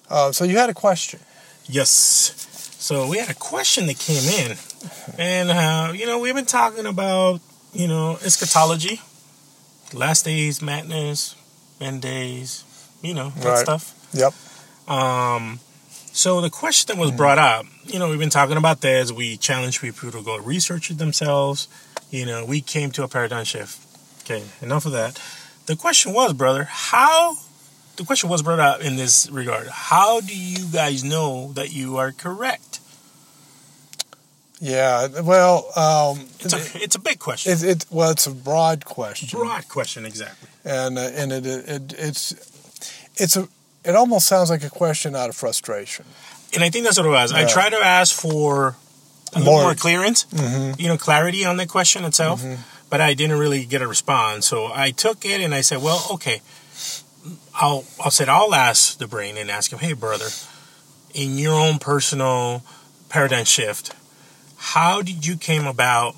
Uh, 0.09 0.33
so 0.33 0.45
you 0.45 0.57
had 0.59 0.71
a 0.71 0.75
question. 0.75 1.21
Yes. 1.67 2.33
So 2.79 3.07
we 3.09 3.19
had 3.19 3.31
a 3.31 3.35
question 3.35 3.87
that 3.87 3.99
came 3.99 4.25
in, 4.29 4.57
and 5.19 5.51
uh, 5.51 5.93
you 5.95 6.07
know 6.07 6.19
we've 6.19 6.35
been 6.35 6.47
talking 6.47 6.87
about 6.87 7.41
you 7.73 7.89
know 7.89 8.19
eschatology, 8.25 9.01
last 9.93 10.25
days, 10.25 10.61
madness, 10.63 11.37
end 11.81 12.03
days, 12.03 12.65
you 13.03 13.15
know 13.15 13.31
that 13.39 13.45
Right. 13.49 13.59
stuff. 13.59 13.95
Yep. 14.13 14.33
Um, 14.89 15.61
so 16.13 16.41
the 16.41 16.51
question 16.51 16.95
that 16.95 17.01
was 17.01 17.11
brought 17.11 17.39
up, 17.39 17.67
you 17.87 17.99
know, 17.99 18.09
we've 18.09 18.19
been 18.19 18.31
talking 18.31 18.57
about 18.57 18.81
this. 18.83 19.11
We 19.11 19.37
challenge 19.37 19.81
people 19.81 20.11
to 20.13 20.23
go 20.23 20.37
research 20.39 20.91
it 20.91 20.99
themselves. 20.99 21.67
You 22.11 22.27
know, 22.27 22.45
we 22.45 22.61
came 22.61 22.91
to 22.93 23.03
a 23.03 23.09
paradigm 23.09 23.45
shift. 23.45 23.81
Okay, 24.23 24.45
enough 24.63 24.87
of 24.87 24.93
that. 24.93 25.21
The 25.67 25.75
question 25.77 26.13
was, 26.13 26.33
brother, 26.33 26.65
how 26.65 27.37
the 27.97 28.05
question 28.05 28.29
was 28.29 28.43
brought 28.43 28.61
up 28.61 28.81
in 28.83 28.97
this 28.97 29.29
regard. 29.31 29.67
How 29.69 30.21
do 30.21 30.37
you 30.37 30.67
guys 30.73 31.03
know 31.03 31.53
that 31.55 31.73
you 31.73 31.97
are 31.97 32.13
correct? 32.13 32.74
Yeah, 34.61 35.09
well, 35.23 35.67
um, 35.77 36.27
It's 36.41 36.55
a 36.55 36.83
it's 36.83 36.95
a 36.95 37.01
big 37.01 37.19
question. 37.19 37.53
it, 37.53 37.63
it 37.63 37.87
well, 37.91 38.11
it's 38.11 38.27
a 38.27 38.31
broad 38.31 38.85
question, 38.85 39.29
Broad 39.39 39.69
question, 39.69 40.07
exactly. 40.07 40.49
and 40.65 40.97
uh, 40.99 41.03
and 41.03 41.33
it, 41.33 41.47
it 41.47 41.95
it's 41.99 42.33
it's 43.17 43.37
a 43.37 43.49
it 43.85 43.95
almost 43.97 44.27
sounds 44.27 44.51
like 44.51 44.65
a 44.65 44.71
question 44.71 45.15
out 45.17 45.29
of 45.29 45.37
frustration. 45.37 46.05
And 46.55 46.63
I 46.63 46.71
think 46.71 46.85
that's 46.85 46.97
what 46.97 47.07
it 47.07 47.11
was. 47.11 47.33
I 47.33 47.41
Yeah. 47.43 47.49
try 47.49 47.69
to 47.71 47.77
ask 47.85 48.15
for 48.15 48.77
a 49.35 49.41
More- 49.41 49.63
more 49.65 49.75
clearance, 49.75 50.25
Mm-hmm. 50.31 50.81
you 50.81 50.87
know, 50.89 50.97
clarity 50.97 51.45
on 51.45 51.57
the 51.57 51.67
question 51.67 52.05
itself, 52.05 52.41
but 52.89 53.01
I 53.01 53.15
didn't 53.15 53.39
really 53.41 53.65
get 53.67 53.83
a 53.83 53.89
response. 53.89 54.47
So 54.47 54.71
I 54.73 54.93
took 54.93 55.25
it 55.25 55.41
and 55.41 55.53
I 55.53 55.63
said, 55.63 55.83
well, 55.83 56.01
okay, 56.13 56.41
I'll 57.55 57.85
I'll 58.03 58.13
said 58.13 58.29
I'll 58.29 58.55
ask 58.55 58.99
the 58.99 59.09
brain 59.09 59.37
and 59.37 59.51
ask 59.51 59.73
him, 59.73 59.81
hey 59.81 59.95
brother, 59.95 60.29
in 61.13 61.39
your 61.39 61.55
own 61.55 61.79
personal 61.81 62.63
paradigm 63.09 63.45
shift, 63.45 63.93
how 64.65 65.03
did 65.03 65.27
you 65.27 65.37
came 65.37 65.67
about? 65.67 66.17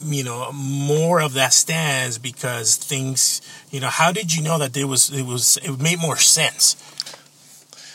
You 0.00 0.24
know, 0.24 0.52
more 0.52 1.20
of 1.20 1.34
that 1.34 1.52
stance 1.52 2.18
because 2.18 2.76
things. 2.76 3.42
You 3.70 3.80
know, 3.80 3.88
how 3.88 4.12
did 4.12 4.34
you 4.34 4.42
know 4.42 4.58
that 4.58 4.76
it 4.76 4.84
was 4.84 5.10
it 5.10 5.24
was 5.26 5.58
it 5.58 5.80
made 5.80 6.00
more 6.00 6.16
sense? 6.16 6.76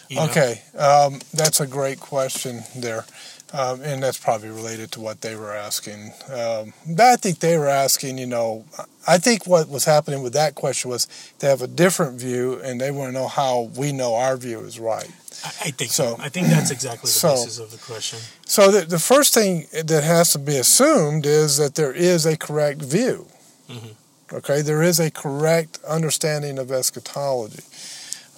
You? 0.09 0.19
Okay, 0.21 0.61
um, 0.77 1.19
that's 1.33 1.59
a 1.59 1.67
great 1.67 1.99
question 1.99 2.63
there, 2.75 3.05
um, 3.51 3.81
and 3.81 4.01
that's 4.01 4.17
probably 4.17 4.49
related 4.49 4.91
to 4.93 5.01
what 5.01 5.19
they 5.19 5.35
were 5.35 5.53
asking. 5.53 6.13
Um, 6.31 6.73
I 6.97 7.17
think 7.17 7.39
they 7.39 7.57
were 7.57 7.67
asking, 7.67 8.17
you 8.17 8.27
know, 8.27 8.63
I 9.05 9.17
think 9.17 9.47
what 9.47 9.67
was 9.67 9.83
happening 9.83 10.23
with 10.23 10.31
that 10.33 10.55
question 10.55 10.89
was 10.89 11.07
they 11.39 11.47
have 11.47 11.61
a 11.61 11.67
different 11.67 12.19
view, 12.19 12.59
and 12.63 12.79
they 12.79 12.91
want 12.91 13.09
to 13.09 13.19
know 13.19 13.27
how 13.27 13.69
we 13.77 13.91
know 13.91 14.15
our 14.15 14.37
view 14.37 14.59
is 14.61 14.79
right. 14.79 15.11
I 15.43 15.71
think 15.71 15.91
so. 15.91 16.15
I 16.19 16.29
think 16.29 16.47
that's 16.47 16.71
exactly 16.71 17.07
the 17.07 17.19
so- 17.19 17.29
basis 17.35 17.59
of 17.59 17.71
the 17.71 17.77
question. 17.77 18.19
So 18.45 18.71
the, 18.71 18.81
the 18.85 18.99
first 18.99 19.33
thing 19.33 19.67
that 19.71 20.03
has 20.03 20.31
to 20.31 20.39
be 20.39 20.57
assumed 20.57 21.25
is 21.25 21.57
that 21.57 21.75
there 21.75 21.93
is 21.93 22.25
a 22.25 22.35
correct 22.37 22.81
view. 22.81 23.27
Mhm. 23.69 23.95
Okay, 24.33 24.61
there 24.61 24.83
is 24.83 24.99
a 24.99 25.09
correct 25.11 25.79
understanding 25.87 26.59
of 26.59 26.71
eschatology. 26.71 27.63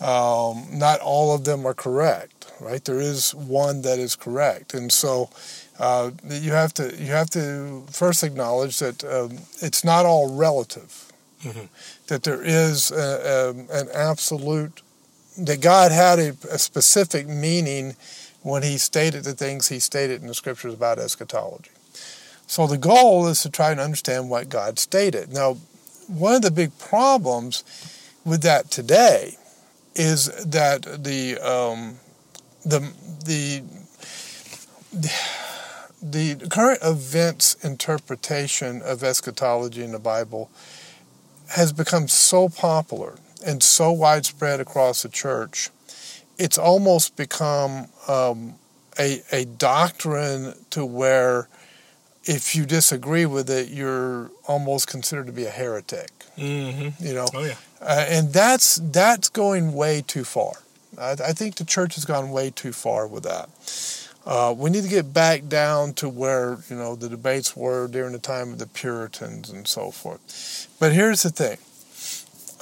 Um, 0.02 0.68
not 0.72 1.00
all 1.02 1.34
of 1.34 1.44
them 1.44 1.66
are 1.66 1.74
correct, 1.74 2.46
right? 2.62 2.84
There 2.84 3.00
is 3.02 3.34
one 3.36 3.82
that 3.82 4.00
is 4.00 4.16
correct, 4.16 4.74
and 4.74 4.92
so 4.92 5.30
uh, 5.80 6.12
you 6.30 6.52
have 6.52 6.74
to 6.76 6.96
you 6.96 7.12
have 7.12 7.30
to 7.32 7.84
first 7.92 8.24
acknowledge 8.24 8.80
that 8.80 9.04
um, 9.04 9.40
it's 9.62 9.84
not 9.84 10.06
all 10.06 10.34
relative. 10.36 11.12
Mhm. 11.44 11.70
That 12.08 12.24
there 12.24 12.42
is 12.44 12.92
a, 12.92 13.50
um, 13.50 13.68
an 13.72 13.88
absolute 13.94 14.82
that 15.46 15.62
God 15.62 15.92
had 15.92 16.20
a, 16.20 16.30
a 16.52 16.60
specific 16.60 17.28
meaning 17.28 17.96
when 18.42 18.64
he 18.64 18.78
stated 18.78 19.24
the 19.24 19.34
things 19.34 19.68
he 19.68 19.80
stated 19.80 20.22
in 20.22 20.28
the 20.28 20.34
scriptures 20.34 20.74
about 20.74 21.00
eschatology. 21.00 21.72
So 22.48 22.66
the 22.68 22.78
goal 22.78 23.28
is 23.28 23.42
to 23.44 23.50
try 23.50 23.72
and 23.72 23.80
understand 23.80 24.30
what 24.30 24.50
God 24.50 24.80
stated. 24.80 25.32
Now, 25.32 25.58
one 26.08 26.34
of 26.34 26.42
the 26.42 26.52
big 26.52 26.78
problems 26.80 27.64
with 28.26 28.42
that 28.42 28.72
today 28.72 29.38
is 29.96 30.26
that 30.46 31.04
the 31.04 31.38
um, 31.38 32.00
the 32.66 32.92
the 33.26 33.62
the 36.02 36.48
current 36.50 36.80
events 36.82 37.56
interpretation 37.64 38.82
of 38.82 39.04
eschatology 39.04 39.84
in 39.84 39.92
the 39.92 40.00
Bible 40.00 40.50
has 41.50 41.74
become 41.74 42.08
so 42.08 42.50
popular 42.50 43.16
and 43.46 43.62
so 43.64 43.92
widespread 43.92 44.60
across 44.60 45.04
the 45.04 45.10
church, 45.10 45.70
it's 46.38 46.58
almost 46.58 47.16
become 47.16 47.88
um, 48.08 48.56
a, 49.00 49.22
a 49.32 49.46
doctrine 49.46 50.54
to 50.72 50.86
where 50.86 51.48
if 52.24 52.56
you 52.56 52.66
disagree 52.66 53.26
with 53.26 53.50
it, 53.50 53.70
you're 53.70 54.30
almost 54.48 54.88
considered 54.88 55.26
to 55.28 55.32
be 55.34 55.46
a 55.46 55.50
heretic. 55.50 56.12
Mm-hmm. 56.38 57.04
You 57.06 57.14
know, 57.14 57.28
Oh 57.34 57.44
yeah. 57.44 57.56
uh, 57.82 58.06
and 58.08 58.32
that's 58.34 58.76
that's 58.92 59.30
going 59.30 59.74
way 59.74 60.04
too 60.06 60.24
far. 60.24 60.54
I, 60.98 61.12
I 61.12 61.34
think 61.34 61.56
the 61.56 61.66
church 61.66 61.96
has 61.96 62.06
gone 62.06 62.30
way 62.32 62.50
too 62.52 62.72
far 62.74 63.08
with 63.08 63.24
that. 63.24 63.50
Uh, 64.26 64.54
we 64.56 64.70
need 64.70 64.84
to 64.84 64.90
get 64.90 65.14
back 65.14 65.48
down 65.48 65.94
to 65.94 66.08
where 66.08 66.58
you 66.70 66.76
know 66.76 66.96
the 66.96 67.10
debates 67.10 67.56
were 67.56 67.88
during 67.88 68.12
the 68.14 68.20
time 68.20 68.54
of 68.54 68.60
the 68.60 68.68
Puritans 68.68 69.50
and 69.50 69.68
so 69.68 69.92
forth. 69.92 70.68
But 70.80 70.94
here's 70.94 71.24
the 71.24 71.30
thing: 71.32 71.58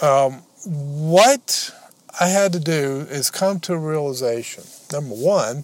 um, 0.02 0.44
what 0.68 1.74
I 2.20 2.28
had 2.28 2.52
to 2.54 2.60
do 2.60 3.06
is 3.10 3.30
come 3.30 3.60
to 3.62 3.74
a 3.74 3.78
realization. 3.78 4.64
Number 4.92 5.16
one, 5.16 5.64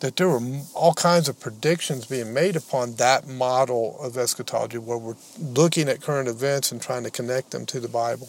that 0.00 0.16
there 0.16 0.28
were 0.28 0.40
all 0.74 0.94
kinds 0.94 1.28
of 1.28 1.38
predictions 1.38 2.06
being 2.06 2.34
made 2.34 2.56
upon 2.56 2.94
that 2.96 3.28
model 3.28 3.96
of 4.00 4.18
eschatology, 4.18 4.78
where 4.78 4.98
we're 4.98 5.14
looking 5.40 5.88
at 5.88 6.00
current 6.02 6.28
events 6.28 6.72
and 6.72 6.82
trying 6.82 7.04
to 7.04 7.10
connect 7.10 7.52
them 7.52 7.64
to 7.66 7.78
the 7.80 7.88
Bible. 7.88 8.28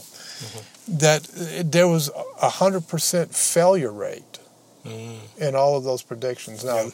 That 0.88 1.28
uh, 1.30 1.64
there 1.66 1.88
was 1.88 2.12
a 2.42 2.50
hundred 2.50 2.88
percent 2.88 3.34
failure 3.36 3.92
rate 3.92 4.40
Mm. 4.86 5.20
in 5.38 5.56
all 5.56 5.78
of 5.78 5.86
those 5.86 6.02
predictions. 6.04 6.62
Now, 6.66 6.76
Yeah. 6.84 6.90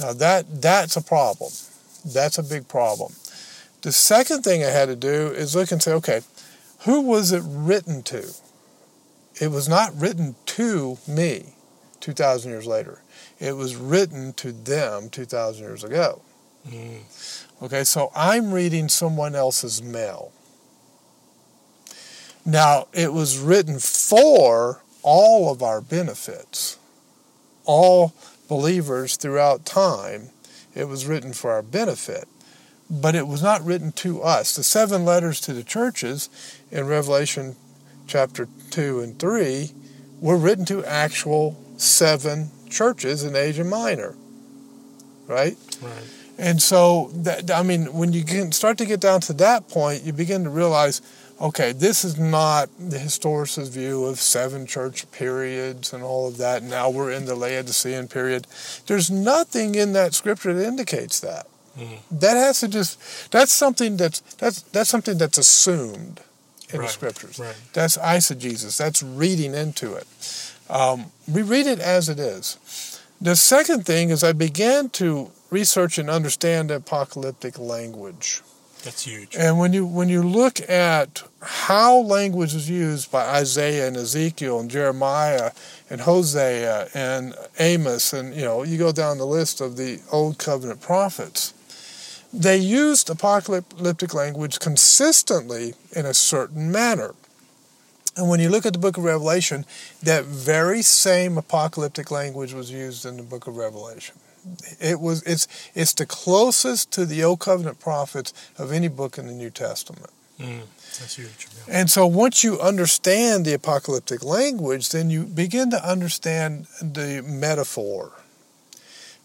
now 0.00 0.12
that 0.12 0.60
that's 0.60 0.96
a 0.96 1.00
problem. 1.00 1.50
That's 2.04 2.36
a 2.36 2.42
big 2.42 2.68
problem. 2.68 3.14
The 3.80 3.90
second 3.92 4.42
thing 4.42 4.62
I 4.62 4.68
had 4.68 4.88
to 4.88 4.96
do 4.96 5.28
is 5.32 5.54
look 5.56 5.72
and 5.72 5.82
say, 5.82 5.92
okay, 5.94 6.20
who 6.80 7.00
was 7.00 7.32
it 7.32 7.42
written 7.46 8.02
to? 8.02 8.22
It 9.42 9.50
was 9.50 9.68
not 9.68 10.00
written 10.00 10.36
to 10.46 10.98
me 11.08 11.54
2,000 11.98 12.48
years 12.48 12.64
later. 12.64 13.02
It 13.40 13.56
was 13.56 13.74
written 13.74 14.34
to 14.34 14.52
them 14.52 15.10
2,000 15.10 15.64
years 15.64 15.82
ago. 15.82 16.22
Mm. 16.68 17.00
Okay, 17.60 17.82
so 17.82 18.12
I'm 18.14 18.54
reading 18.54 18.88
someone 18.88 19.34
else's 19.34 19.82
mail. 19.82 20.30
Now, 22.46 22.86
it 22.92 23.12
was 23.12 23.36
written 23.36 23.80
for 23.80 24.84
all 25.02 25.50
of 25.50 25.60
our 25.60 25.80
benefits, 25.80 26.78
all 27.64 28.14
believers 28.46 29.16
throughout 29.16 29.66
time. 29.66 30.28
It 30.72 30.84
was 30.84 31.06
written 31.06 31.32
for 31.32 31.50
our 31.50 31.62
benefit, 31.62 32.28
but 32.88 33.16
it 33.16 33.26
was 33.26 33.42
not 33.42 33.64
written 33.64 33.90
to 33.90 34.22
us. 34.22 34.54
The 34.54 34.62
seven 34.62 35.04
letters 35.04 35.40
to 35.40 35.52
the 35.52 35.64
churches 35.64 36.28
in 36.70 36.86
Revelation 36.86 37.56
chapter 38.06 38.46
2 38.72 39.00
and 39.00 39.18
3 39.18 39.70
were 40.20 40.36
written 40.36 40.64
to 40.66 40.84
actual 40.84 41.56
seven 41.76 42.50
churches 42.68 43.22
in 43.24 43.36
Asia 43.36 43.64
Minor, 43.64 44.14
right? 45.26 45.56
Right. 45.80 46.08
And 46.38 46.60
so, 46.60 47.10
that, 47.14 47.50
I 47.50 47.62
mean, 47.62 47.92
when 47.92 48.12
you 48.12 48.24
can 48.24 48.52
start 48.52 48.78
to 48.78 48.86
get 48.86 49.00
down 49.00 49.20
to 49.22 49.32
that 49.34 49.68
point, 49.68 50.02
you 50.02 50.12
begin 50.12 50.44
to 50.44 50.50
realize, 50.50 51.02
okay, 51.40 51.72
this 51.72 52.04
is 52.04 52.18
not 52.18 52.68
the 52.78 52.98
historicist 52.98 53.70
view 53.70 54.04
of 54.04 54.18
seven 54.18 54.66
church 54.66 55.10
periods 55.12 55.92
and 55.92 56.02
all 56.02 56.26
of 56.26 56.38
that. 56.38 56.62
Now 56.62 56.88
we're 56.88 57.12
in 57.12 57.26
the 57.26 57.34
Laodicean 57.34 58.08
period. 58.08 58.46
There's 58.86 59.10
nothing 59.10 59.74
in 59.74 59.92
that 59.92 60.14
scripture 60.14 60.54
that 60.54 60.66
indicates 60.66 61.20
that. 61.20 61.46
Mhm. 61.78 61.98
That 62.10 62.36
has 62.36 62.60
to 62.60 62.68
just 62.68 62.98
that's 63.30 63.52
something 63.52 63.96
that's 63.96 64.20
that's 64.38 64.60
that's 64.62 64.90
something 64.90 65.16
that's 65.16 65.38
assumed 65.38 66.20
in 66.72 66.80
Right, 66.80 66.86
the 66.86 66.92
scriptures. 66.92 67.38
right. 67.38 67.56
That's 67.72 67.96
eisegesis. 67.98 68.76
That's 68.76 69.02
reading 69.02 69.54
into 69.54 69.94
it. 69.94 70.06
Um, 70.70 71.06
we 71.30 71.42
read 71.42 71.66
it 71.66 71.78
as 71.80 72.08
it 72.08 72.18
is. 72.18 72.56
The 73.20 73.36
second 73.36 73.84
thing 73.86 74.10
is 74.10 74.24
I 74.24 74.32
began 74.32 74.88
to 74.90 75.30
research 75.50 75.98
and 75.98 76.08
understand 76.10 76.70
apocalyptic 76.70 77.58
language. 77.58 78.42
That's 78.84 79.04
huge. 79.04 79.36
And 79.36 79.60
when 79.60 79.72
you 79.72 79.86
when 79.86 80.08
you 80.08 80.24
look 80.24 80.58
at 80.68 81.22
how 81.40 81.98
language 81.98 82.52
is 82.52 82.68
used 82.68 83.12
by 83.12 83.24
Isaiah 83.26 83.86
and 83.86 83.96
Ezekiel 83.96 84.58
and 84.58 84.68
Jeremiah 84.68 85.52
and 85.88 86.00
Hosea 86.00 86.88
and 86.92 87.34
Amos 87.60 88.12
and 88.12 88.34
you 88.34 88.42
know 88.42 88.64
you 88.64 88.78
go 88.78 88.90
down 88.90 89.18
the 89.18 89.26
list 89.26 89.60
of 89.60 89.76
the 89.76 90.00
old 90.10 90.38
covenant 90.38 90.80
prophets, 90.80 91.54
they 92.32 92.56
used 92.56 93.10
apocalyptic 93.10 94.14
language 94.14 94.58
consistently 94.58 95.74
in 95.94 96.06
a 96.06 96.14
certain 96.14 96.72
manner. 96.72 97.14
And 98.16 98.28
when 98.28 98.40
you 98.40 98.48
look 98.48 98.66
at 98.66 98.72
the 98.72 98.78
book 98.78 98.96
of 98.96 99.04
Revelation, 99.04 99.64
that 100.02 100.24
very 100.24 100.82
same 100.82 101.38
apocalyptic 101.38 102.10
language 102.10 102.52
was 102.52 102.70
used 102.70 103.06
in 103.06 103.16
the 103.16 103.22
book 103.22 103.46
of 103.46 103.56
Revelation. 103.56 104.16
It 104.80 105.00
was 105.00 105.22
it's 105.22 105.46
it's 105.74 105.92
the 105.94 106.04
closest 106.04 106.90
to 106.92 107.06
the 107.06 107.22
old 107.22 107.40
covenant 107.40 107.78
prophets 107.78 108.34
of 108.58 108.72
any 108.72 108.88
book 108.88 109.16
in 109.16 109.26
the 109.26 109.32
New 109.32 109.50
Testament. 109.50 110.10
Mm. 110.38 110.62
That's 110.98 111.16
huge. 111.16 111.46
Yeah. 111.68 111.80
And 111.80 111.90
so 111.90 112.06
once 112.06 112.42
you 112.42 112.60
understand 112.60 113.44
the 113.44 113.54
apocalyptic 113.54 114.24
language, 114.24 114.90
then 114.90 115.10
you 115.10 115.24
begin 115.24 115.70
to 115.70 115.88
understand 115.88 116.66
the 116.80 117.22
metaphor. 117.24 118.12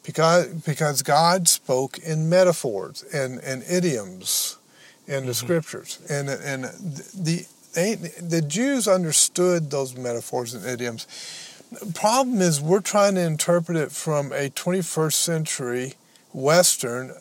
Because 0.07 0.47
because 0.47 1.01
God 1.03 1.49
spoke 1.49 1.99
in 1.99 2.29
metaphors 2.29 3.03
and, 3.13 3.39
and 3.39 3.61
idioms 3.69 4.57
in 5.05 5.25
the 5.25 5.33
scriptures. 5.33 5.99
And 6.09 6.29
and 6.29 6.63
the 7.13 7.45
the 7.73 8.41
Jews 8.41 8.87
understood 8.87 9.69
those 9.69 9.95
metaphors 9.97 10.53
and 10.53 10.65
idioms. 10.65 11.05
Problem 11.93 12.39
is, 12.39 12.61
we're 12.61 12.79
trying 12.79 13.15
to 13.15 13.21
interpret 13.21 13.77
it 13.77 13.91
from 13.91 14.31
a 14.31 14.49
21st 14.49 15.13
century 15.13 15.93
Western 16.31 17.13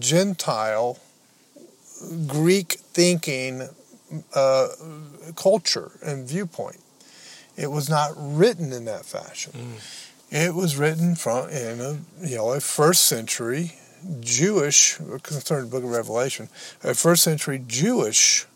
Gentile 0.00 0.98
Greek 2.26 2.72
thinking 2.72 3.68
uh, 4.34 4.68
culture 5.36 5.92
and 6.04 6.26
viewpoint. 6.26 6.80
It 7.56 7.70
was 7.70 7.88
not 7.88 8.10
written 8.16 8.72
in 8.72 8.84
that 8.86 9.04
fashion. 9.04 9.52
Mm. 9.52 10.11
It 10.34 10.54
was 10.54 10.76
written 10.78 11.14
from 11.14 11.50
in 11.50 11.80
a 11.80 11.98
you 12.26 12.36
know 12.36 12.52
a 12.52 12.60
first 12.60 13.02
century 13.04 13.74
Jewish 14.20 14.96
concerning 15.22 15.66
the 15.68 15.70
Book 15.70 15.84
of 15.84 15.90
Revelation, 15.90 16.48
a 16.82 16.94
first 16.94 17.22
century 17.22 17.62
Jewish 17.66 18.46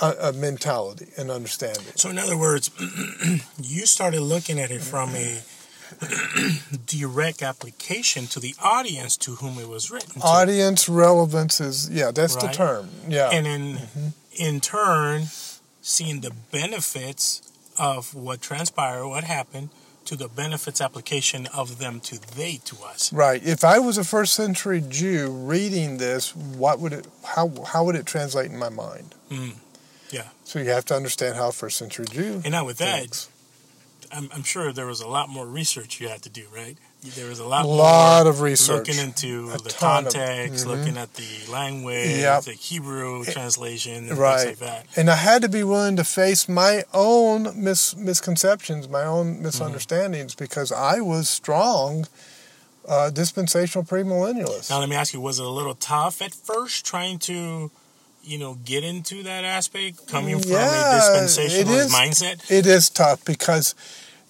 uh, 0.00 0.14
uh, 0.20 0.32
mentality 0.36 1.08
and 1.18 1.28
understanding. 1.30 1.82
So, 1.96 2.08
in 2.08 2.18
other 2.18 2.38
words, 2.38 2.70
you 3.60 3.84
started 3.84 4.20
looking 4.20 4.60
at 4.60 4.70
it 4.70 4.80
from 4.80 5.10
a 5.16 5.40
direct 6.86 7.42
application 7.42 8.26
to 8.28 8.38
the 8.38 8.54
audience 8.62 9.16
to 9.16 9.32
whom 9.32 9.58
it 9.58 9.68
was 9.68 9.90
written. 9.90 10.20
To. 10.20 10.26
Audience 10.26 10.88
relevance 10.88 11.60
is 11.60 11.90
yeah, 11.90 12.12
that's 12.12 12.36
the 12.36 12.46
term. 12.48 12.90
Yeah, 13.08 13.30
and 13.30 13.44
in 13.46 13.62
Mm-hmm. 13.78 14.08
in 14.38 14.60
turn, 14.60 15.24
seeing 15.82 16.20
the 16.20 16.30
benefits 16.52 17.42
of 17.76 18.14
what 18.14 18.40
transpired, 18.40 19.08
what 19.08 19.24
happened, 19.24 19.70
to 20.08 20.16
the 20.16 20.28
benefits 20.28 20.80
application 20.80 21.46
of 21.54 21.78
them 21.78 22.00
to 22.00 22.18
they 22.34 22.56
to 22.64 22.76
us. 22.82 23.12
right. 23.12 23.44
If 23.44 23.62
I 23.62 23.78
was 23.78 23.98
a 23.98 24.04
first 24.04 24.32
century 24.32 24.82
Jew 24.88 25.30
reading 25.30 25.98
this, 25.98 26.34
what 26.34 26.80
would 26.80 26.92
it 26.94 27.06
how 27.24 27.52
how 27.66 27.84
would 27.84 27.94
it 27.94 28.06
translate 28.06 28.50
in 28.50 28.58
my 28.58 28.70
mind? 28.70 29.14
Mm. 29.30 29.54
Yeah. 30.10 30.28
So 30.44 30.58
you 30.58 30.70
have 30.70 30.86
to 30.86 30.94
understand 30.94 31.36
how 31.36 31.50
first 31.50 31.76
century 31.76 32.06
Jew 32.10 32.40
And 32.42 32.52
now 32.52 32.64
with 32.64 32.78
that, 32.78 33.00
thinks. 33.00 33.28
I'm, 34.12 34.28
I'm 34.34 34.42
sure 34.42 34.72
there 34.72 34.86
was 34.86 35.00
a 35.00 35.08
lot 35.08 35.28
more 35.28 35.46
research 35.46 36.00
you 36.00 36.08
had 36.08 36.22
to 36.22 36.28
do, 36.30 36.44
right? 36.54 36.76
There 37.14 37.28
was 37.28 37.38
a 37.38 37.44
lot, 37.46 37.64
A 37.64 37.68
lot 37.68 38.22
more 38.24 38.30
of 38.32 38.40
research. 38.40 38.88
looking 38.88 38.98
into 39.02 39.50
A 39.52 39.58
the 39.58 39.70
ton 39.70 40.06
of- 40.06 40.12
context, 40.14 40.64
mhm. 40.64 40.68
looking 40.68 40.96
at 40.96 41.14
the 41.14 41.28
language, 41.50 42.08
Yep. 42.18 42.44
the 42.44 42.52
Hebrew 42.52 43.24
translation, 43.24 44.08
and 44.08 44.18
Right. 44.18 44.46
things 44.46 44.60
like 44.60 44.68
that. 44.68 44.86
And 44.96 45.08
I 45.10 45.16
had 45.16 45.42
to 45.42 45.48
be 45.48 45.62
willing 45.62 45.96
to 45.96 46.04
face 46.04 46.48
my 46.48 46.84
own 46.92 47.52
mis- 47.62 47.94
misconceptions, 47.96 48.88
my 48.88 49.04
own 49.04 49.40
misunderstandings, 49.42 50.34
because 50.34 50.72
I 50.72 51.00
was 51.00 51.28
strong 51.28 52.06
uh, 52.88 53.10
dispensational 53.10 53.84
premillennialist. 53.84 54.70
Now 54.70 54.78
let 54.80 54.88
me 54.88 54.96
ask 54.96 55.12
you: 55.12 55.20
Was 55.20 55.38
it 55.38 55.44
a 55.44 55.48
little 55.50 55.74
tough 55.74 56.22
at 56.22 56.32
first 56.34 56.86
trying 56.86 57.18
to, 57.20 57.70
you 58.28 58.38
know, 58.38 58.54
get 58.64 58.84
into 58.84 59.22
that 59.22 59.44
aspect, 59.44 60.06
coming 60.06 60.38
from 60.38 60.50
Yeah, 60.52 60.66
a 60.66 60.94
it 60.94 61.00
dispensationalist 61.00 61.86
is. 61.86 61.92
mindset? 61.94 62.50
It 62.50 62.66
is 62.66 62.90
tough 62.90 63.24
because 63.24 63.74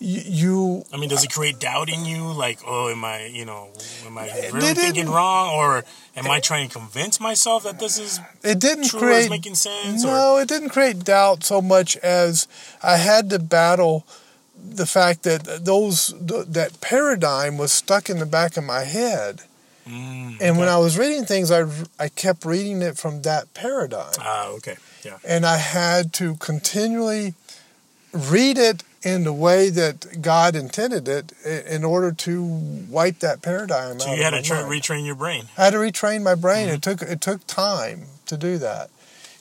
you 0.00 0.84
I 0.92 0.96
mean, 0.96 1.08
does 1.08 1.24
it 1.24 1.32
create 1.32 1.58
doubt 1.58 1.88
in 1.88 2.04
you? 2.04 2.32
Like, 2.32 2.60
oh, 2.64 2.88
am 2.88 3.04
I, 3.04 3.26
you 3.26 3.44
know, 3.44 3.70
am 4.06 4.16
I 4.16 4.50
really 4.52 4.74
thinking 4.74 5.08
wrong, 5.08 5.50
or 5.54 5.84
am 6.16 6.30
I 6.30 6.38
trying 6.40 6.68
to 6.68 6.78
convince 6.78 7.18
myself 7.20 7.64
that 7.64 7.80
this 7.80 7.98
is 7.98 8.20
it 8.44 8.60
didn't 8.60 8.84
true 8.86 9.00
or 9.00 9.02
create 9.02 9.30
making 9.30 9.56
sense? 9.56 10.04
Or 10.04 10.08
No, 10.08 10.36
it 10.38 10.48
didn't 10.48 10.68
create 10.70 11.04
doubt 11.04 11.42
so 11.42 11.60
much 11.60 11.96
as 11.96 12.46
I 12.82 12.96
had 12.98 13.28
to 13.30 13.38
battle 13.40 14.06
the 14.56 14.86
fact 14.86 15.24
that 15.24 15.64
those 15.64 16.14
that 16.20 16.80
paradigm 16.80 17.58
was 17.58 17.72
stuck 17.72 18.08
in 18.08 18.18
the 18.20 18.26
back 18.26 18.56
of 18.56 18.64
my 18.64 18.84
head. 18.84 19.42
Mm, 19.88 20.36
And 20.40 20.58
when. 20.58 20.68
I 20.68 20.76
was 20.78 20.98
reading 20.98 21.24
things, 21.24 21.50
I, 21.50 21.64
I 21.98 22.08
kept 22.08 22.44
reading 22.44 22.82
it 22.82 22.98
from 22.98 23.22
that 23.22 23.52
paradigm. 23.54 24.12
ah, 24.20 24.48
okay, 24.56 24.76
yeah, 25.04 25.18
And 25.24 25.46
I 25.46 25.56
had 25.56 26.12
to 26.14 26.34
continually 26.36 27.34
read 28.12 28.58
it 28.58 28.82
in 29.02 29.24
the 29.24 29.32
way 29.32 29.70
that 29.70 30.20
God 30.20 30.56
intended 30.56 31.06
it 31.08 31.32
in 31.46 31.84
order 31.84 32.10
to 32.12 32.42
wipe 32.90 33.20
that 33.20 33.42
paradigm 33.42 34.00
so 34.00 34.12
you 34.12 34.22
had 34.24 34.30
to 34.30 34.42
tra- 34.42 34.64
retrain 34.64 35.06
your 35.06 35.14
brain. 35.14 35.44
I 35.56 35.64
had 35.66 35.72
to 35.72 35.78
retrain 35.78 36.22
my 36.22 36.34
brain. 36.34 36.68
It 36.68 36.80
Mm-hmm. 36.80 36.98
took 36.98 37.02
it 37.02 37.20
took 37.20 37.46
time 37.46 38.02
to 38.26 38.36
do 38.36 38.58
that, 38.58 38.90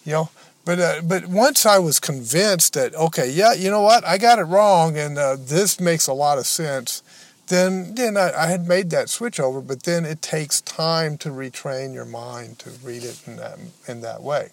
you 0.06 0.12
know. 0.14 0.30
But 0.64 0.80
uh, 0.80 1.02
but 1.04 1.26
once 1.28 1.66
I 1.66 1.80
was 1.80 2.00
convinced 2.00 2.74
that 2.74 2.94
okay, 2.96 3.30
yeah, 3.32 3.54
you 3.54 3.72
know 3.72 3.82
what, 3.82 4.06
I 4.06 4.18
got 4.18 4.38
it 4.38 4.44
wrong, 4.44 4.98
and 4.98 5.18
uh, 5.18 5.38
this 5.40 5.80
makes 5.80 6.08
a 6.08 6.14
lot 6.14 6.38
of 6.38 6.46
sense. 6.46 7.02
Then 7.48 7.96
then 7.96 8.18
I, 8.18 8.32
I 8.34 8.48
had 8.48 8.68
made 8.68 8.90
that 8.92 9.10
switch 9.10 9.40
over. 9.40 9.62
But 9.62 9.84
then 9.84 10.06
it 10.06 10.22
takes 10.22 10.62
time 10.62 11.18
to 11.20 11.30
retrain 11.30 11.94
your 11.94 12.06
mind 12.06 12.60
to 12.60 12.72
read 12.84 13.04
it 13.04 13.22
in 13.28 13.38
that 13.38 13.58
in 13.88 14.02
that 14.02 14.22
way. 14.22 14.50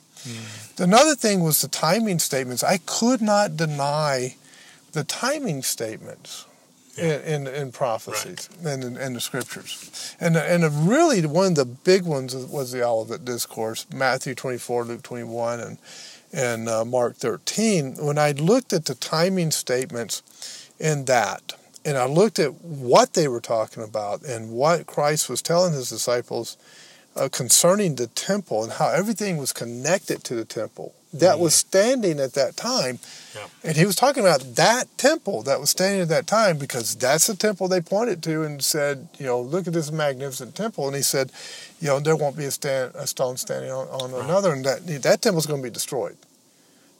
Another 0.78 1.14
thing 1.14 1.42
was 1.42 1.60
the 1.60 1.68
timing 1.68 2.18
statements. 2.18 2.62
I 2.62 2.78
could 2.86 3.20
not 3.20 3.56
deny 3.56 4.36
the 4.92 5.04
timing 5.04 5.62
statements 5.62 6.46
Yeah. 6.96 7.16
in, 7.18 7.46
in, 7.48 7.54
in 7.54 7.72
prophecies 7.72 8.48
and 8.64 8.84
in, 8.84 8.96
in 8.96 9.12
the 9.14 9.20
scriptures. 9.20 10.14
And, 10.20 10.36
and 10.36 10.88
really, 10.88 11.26
one 11.26 11.48
of 11.48 11.54
the 11.56 11.64
big 11.64 12.04
ones 12.04 12.34
was 12.34 12.70
the 12.72 12.82
Olivet 12.86 13.24
Discourse, 13.24 13.84
Matthew 13.92 14.34
24, 14.34 14.84
Luke 14.84 15.02
21, 15.02 15.60
and, 15.60 15.78
and 16.32 16.68
uh, 16.68 16.84
Mark 16.84 17.16
13. 17.16 17.96
When 17.96 18.16
I 18.16 18.30
looked 18.32 18.72
at 18.72 18.84
the 18.86 18.94
timing 18.94 19.50
statements 19.50 20.22
in 20.78 21.04
that, 21.06 21.54
and 21.84 21.98
I 21.98 22.06
looked 22.06 22.38
at 22.38 22.54
what 22.62 23.14
they 23.14 23.28
were 23.28 23.40
talking 23.40 23.82
about 23.82 24.22
and 24.22 24.50
what 24.50 24.86
Christ 24.86 25.28
was 25.28 25.42
telling 25.42 25.72
his 25.72 25.90
disciples 25.90 26.56
uh, 27.16 27.28
concerning 27.30 27.94
the 27.96 28.06
temple 28.08 28.62
and 28.64 28.72
how 28.72 28.88
everything 28.88 29.36
was 29.36 29.52
connected 29.52 30.24
to 30.24 30.34
the 30.34 30.44
temple 30.44 30.94
that 31.14 31.38
was 31.38 31.54
standing 31.54 32.18
at 32.18 32.32
that 32.34 32.56
time. 32.56 32.98
Yeah. 33.34 33.46
And 33.62 33.76
he 33.76 33.86
was 33.86 33.94
talking 33.94 34.24
about 34.24 34.56
that 34.56 34.86
temple 34.98 35.42
that 35.42 35.60
was 35.60 35.70
standing 35.70 36.00
at 36.00 36.08
that 36.08 36.26
time 36.26 36.58
because 36.58 36.96
that's 36.96 37.28
the 37.28 37.36
temple 37.36 37.68
they 37.68 37.80
pointed 37.80 38.22
to 38.24 38.42
and 38.42 38.62
said, 38.62 39.08
you 39.18 39.26
know, 39.26 39.40
look 39.40 39.66
at 39.66 39.72
this 39.72 39.92
magnificent 39.92 40.56
temple. 40.56 40.88
And 40.88 40.96
he 40.96 41.02
said, 41.02 41.30
you 41.80 41.88
know, 41.88 42.00
there 42.00 42.16
won't 42.16 42.36
be 42.36 42.46
a, 42.46 42.50
stand, 42.50 42.92
a 42.96 43.06
stone 43.06 43.36
standing 43.36 43.70
on, 43.70 43.86
on 43.88 44.24
another, 44.24 44.52
and 44.52 44.64
that 44.64 44.86
that 45.02 45.22
temple's 45.22 45.46
going 45.46 45.62
to 45.62 45.68
be 45.68 45.72
destroyed. 45.72 46.16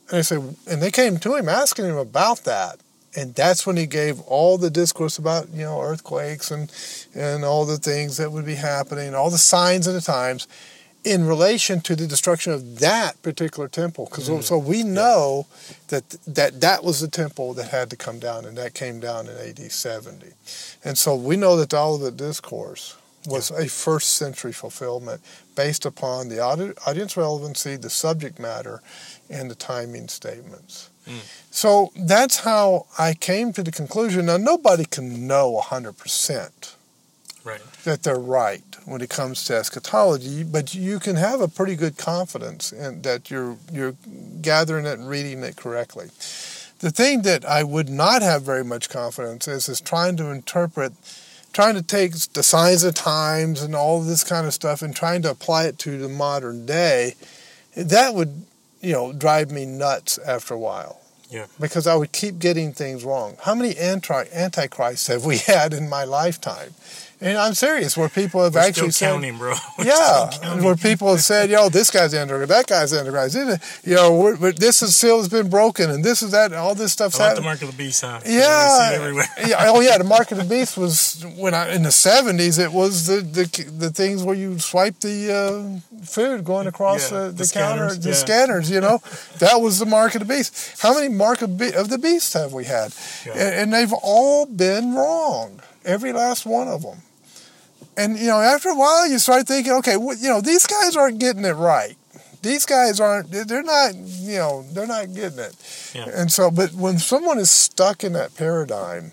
And 0.09 0.17
he 0.17 0.23
said, 0.23 0.55
and 0.69 0.81
they 0.81 0.91
came 0.91 1.17
to 1.17 1.35
him 1.35 1.49
asking 1.49 1.85
him 1.85 1.97
about 1.97 2.45
that. 2.45 2.79
And 3.15 3.33
that's 3.33 3.65
when 3.65 3.77
he 3.77 3.85
gave 3.85 4.19
all 4.21 4.57
the 4.57 4.69
discourse 4.69 5.17
about, 5.17 5.49
you 5.49 5.63
know, 5.63 5.81
earthquakes 5.81 6.51
and 6.51 6.71
and 7.13 7.45
all 7.45 7.65
the 7.65 7.77
things 7.77 8.17
that 8.17 8.31
would 8.31 8.45
be 8.45 8.55
happening, 8.55 9.15
all 9.15 9.29
the 9.29 9.37
signs 9.37 9.87
of 9.87 9.93
the 9.93 10.01
times 10.01 10.47
in 11.05 11.25
relation 11.25 11.79
to 11.81 11.95
the 11.95 12.07
destruction 12.07 12.51
of 12.51 12.79
that 12.79 13.21
particular 13.21 13.69
temple. 13.69 14.05
Because 14.05 14.27
mm-hmm. 14.27 14.41
so 14.41 14.57
we 14.57 14.83
know 14.83 15.45
that 15.87 16.09
that 16.27 16.59
that 16.61 16.83
was 16.83 16.99
the 16.99 17.07
temple 17.07 17.53
that 17.53 17.69
had 17.69 17.89
to 17.91 17.95
come 17.95 18.19
down, 18.19 18.43
and 18.43 18.57
that 18.57 18.73
came 18.73 18.99
down 18.99 19.27
in 19.27 19.37
AD 19.37 19.71
70. 19.71 20.27
And 20.83 20.97
so 20.97 21.15
we 21.15 21.37
know 21.37 21.55
that 21.55 21.73
all 21.73 21.95
of 21.95 22.01
the 22.01 22.11
Discourse 22.11 22.97
was 23.27 23.51
a 23.51 23.67
first 23.67 24.13
century 24.13 24.51
fulfillment 24.51 25.21
based 25.55 25.85
upon 25.85 26.29
the 26.29 26.39
audi- 26.39 26.73
audience 26.85 27.17
relevancy, 27.17 27.75
the 27.75 27.89
subject 27.89 28.39
matter, 28.39 28.81
and 29.29 29.49
the 29.49 29.55
timing 29.55 30.07
statements. 30.07 30.89
Mm. 31.07 31.19
So 31.51 31.91
that's 31.95 32.39
how 32.39 32.87
I 32.97 33.13
came 33.13 33.53
to 33.53 33.63
the 33.63 33.71
conclusion. 33.71 34.25
Now, 34.25 34.37
nobody 34.37 34.85
can 34.85 35.27
know 35.27 35.61
100% 35.63 36.75
Right. 37.43 37.61
that 37.83 38.03
they're 38.03 38.15
right 38.15 38.63
when 38.85 39.01
it 39.01 39.09
comes 39.09 39.45
to 39.45 39.55
eschatology, 39.55 40.43
but 40.43 40.73
you 40.73 40.99
can 40.99 41.15
have 41.15 41.41
a 41.41 41.47
pretty 41.47 41.75
good 41.75 41.95
confidence 41.97 42.71
in 42.71 43.03
that 43.03 43.29
you're 43.29 43.57
you're 43.71 43.95
gathering 44.41 44.85
it 44.85 44.97
and 44.97 45.07
reading 45.07 45.43
it 45.43 45.55
correctly. 45.55 46.09
The 46.79 46.91
thing 46.91 47.21
that 47.21 47.45
I 47.45 47.63
would 47.63 47.87
not 47.89 48.21
have 48.23 48.41
very 48.41 48.63
much 48.63 48.89
confidence 48.89 49.47
is 49.47 49.69
is 49.69 49.79
trying 49.79 50.17
to 50.17 50.29
interpret, 50.31 50.93
trying 51.53 51.75
to 51.75 51.81
take 51.81 52.13
the 52.33 52.43
signs 52.43 52.83
of 52.83 52.95
times 52.95 53.61
and 53.61 53.75
all 53.75 54.01
this 54.01 54.23
kind 54.23 54.45
of 54.47 54.53
stuff 54.53 54.81
and 54.81 54.95
trying 54.95 55.21
to 55.21 55.29
apply 55.29 55.65
it 55.65 55.77
to 55.79 55.97
the 55.99 56.09
modern 56.09 56.65
day. 56.65 57.15
That 57.75 58.15
would, 58.15 58.45
you 58.85 58.93
know, 58.93 59.11
drive 59.11 59.51
me 59.51 59.65
nuts 59.65 60.19
after 60.19 60.53
a 60.53 60.59
while. 60.59 61.01
Yeah. 61.31 61.47
Because 61.59 61.87
I 61.87 61.95
would 61.95 62.11
keep 62.11 62.37
getting 62.37 62.71
things 62.71 63.03
wrong. 63.03 63.35
How 63.41 63.55
many 63.55 63.75
anti 63.77 64.25
antichrists 64.31 65.07
have 65.07 65.25
we 65.25 65.37
had 65.47 65.73
in 65.73 65.89
my 65.89 66.03
lifetime? 66.03 66.75
And 67.21 67.37
I'm 67.37 67.53
serious, 67.53 67.95
where 67.95 68.09
people 68.09 68.43
have 68.43 68.55
We're 68.55 68.59
actually 68.59 68.91
still 68.91 69.07
said, 69.07 69.13
counting, 69.13 69.37
bro. 69.37 69.53
We're 69.77 69.85
yeah, 69.85 70.29
still 70.29 70.41
counting. 70.41 70.65
where 70.65 70.75
people 70.75 71.09
have 71.11 71.21
said, 71.21 71.49
"Yo, 71.49 71.69
this 71.69 71.89
guy's 71.89 72.13
antichrist, 72.13 72.49
that 72.49 72.67
guy's 72.67 72.93
antichrist." 72.93 73.35
You 73.85 73.95
know, 73.95 74.35
this 74.51 74.81
is 74.81 74.95
seal 74.97 75.17
has 75.19 75.29
been 75.29 75.49
broken, 75.49 75.89
and 75.89 76.03
this 76.03 76.21
is 76.21 76.31
that, 76.31 76.47
and 76.51 76.55
all 76.55 76.75
this 76.75 76.91
stuff's 76.91 77.17
I 77.17 77.27
like 77.27 77.35
the 77.37 77.41
happening. 77.41 77.45
mark 77.45 77.61
of 77.61 77.71
the 77.71 77.83
beast, 77.83 78.01
huh? 78.01 78.19
Yeah, 78.25 78.89
see 78.89 78.95
it 78.95 78.97
everywhere. 79.01 79.25
yeah. 79.47 79.55
Oh 79.69 79.79
yeah, 79.79 79.97
the 79.97 80.03
mark 80.03 80.31
of 80.31 80.39
the 80.39 80.43
beast 80.55 80.77
was 80.77 81.25
when 81.37 81.53
I 81.53 81.73
in 81.73 81.83
the 81.83 81.91
seventies. 81.91 82.57
It 82.57 82.73
was 82.73 83.07
the, 83.07 83.21
the 83.21 83.63
the 83.71 83.89
things 83.91 84.21
where 84.21 84.35
you 84.35 84.59
swipe 84.59 84.99
the 84.99 85.79
uh, 86.01 86.05
food 86.05 86.43
going 86.43 86.67
across 86.67 87.11
Yeah, 87.11 87.19
the, 87.19 87.25
the 87.27 87.43
the, 87.45 87.51
counter, 87.53 87.89
scanners, 87.91 87.99
the 87.99 88.09
yeah. 88.09 88.15
scanners. 88.15 88.69
You 88.69 88.81
know, 88.81 89.01
that 89.39 89.61
was 89.61 89.79
the 89.79 89.85
mark 89.85 90.15
of 90.15 90.19
the 90.19 90.25
beast. 90.27 90.81
How 90.81 90.93
many 90.93 91.07
mark 91.07 91.41
of, 91.41 91.57
be- 91.57 91.73
of 91.73 91.89
the 91.89 91.97
beast 91.97 92.33
have 92.33 92.51
we 92.51 92.65
had? 92.65 92.93
Yeah. 93.25 93.31
And, 93.33 93.55
and 93.55 93.73
they've 93.73 93.93
all 94.03 94.45
been 94.45 94.93
wrong. 94.95 95.61
Every 95.85 96.11
last 96.11 96.45
one 96.45 96.67
of 96.67 96.81
them. 96.81 96.97
And 97.95 98.17
you 98.17 98.27
know, 98.27 98.41
after 98.41 98.69
a 98.69 98.75
while, 98.75 99.07
you 99.07 99.19
start 99.19 99.47
thinking, 99.47 99.71
okay, 99.73 99.95
well, 99.97 100.17
you 100.17 100.29
know, 100.29 100.41
these 100.41 100.65
guys 100.67 100.95
aren't 100.97 101.19
getting 101.19 101.45
it 101.45 101.53
right. 101.53 101.95
these 102.45 102.65
guys 102.65 102.99
aren't. 102.99 103.31
They're 103.31 103.63
not. 103.63 103.95
You 103.95 104.37
know, 104.37 104.65
they're 104.71 104.87
not 104.87 105.13
getting 105.13 105.39
it. 105.39 105.91
Yeah. 105.93 106.09
And 106.13 106.31
so, 106.31 106.51
but 106.51 106.73
when 106.73 106.99
someone 106.99 107.39
is 107.39 107.51
stuck 107.51 108.03
in 108.03 108.13
that 108.13 108.35
paradigm, 108.35 109.11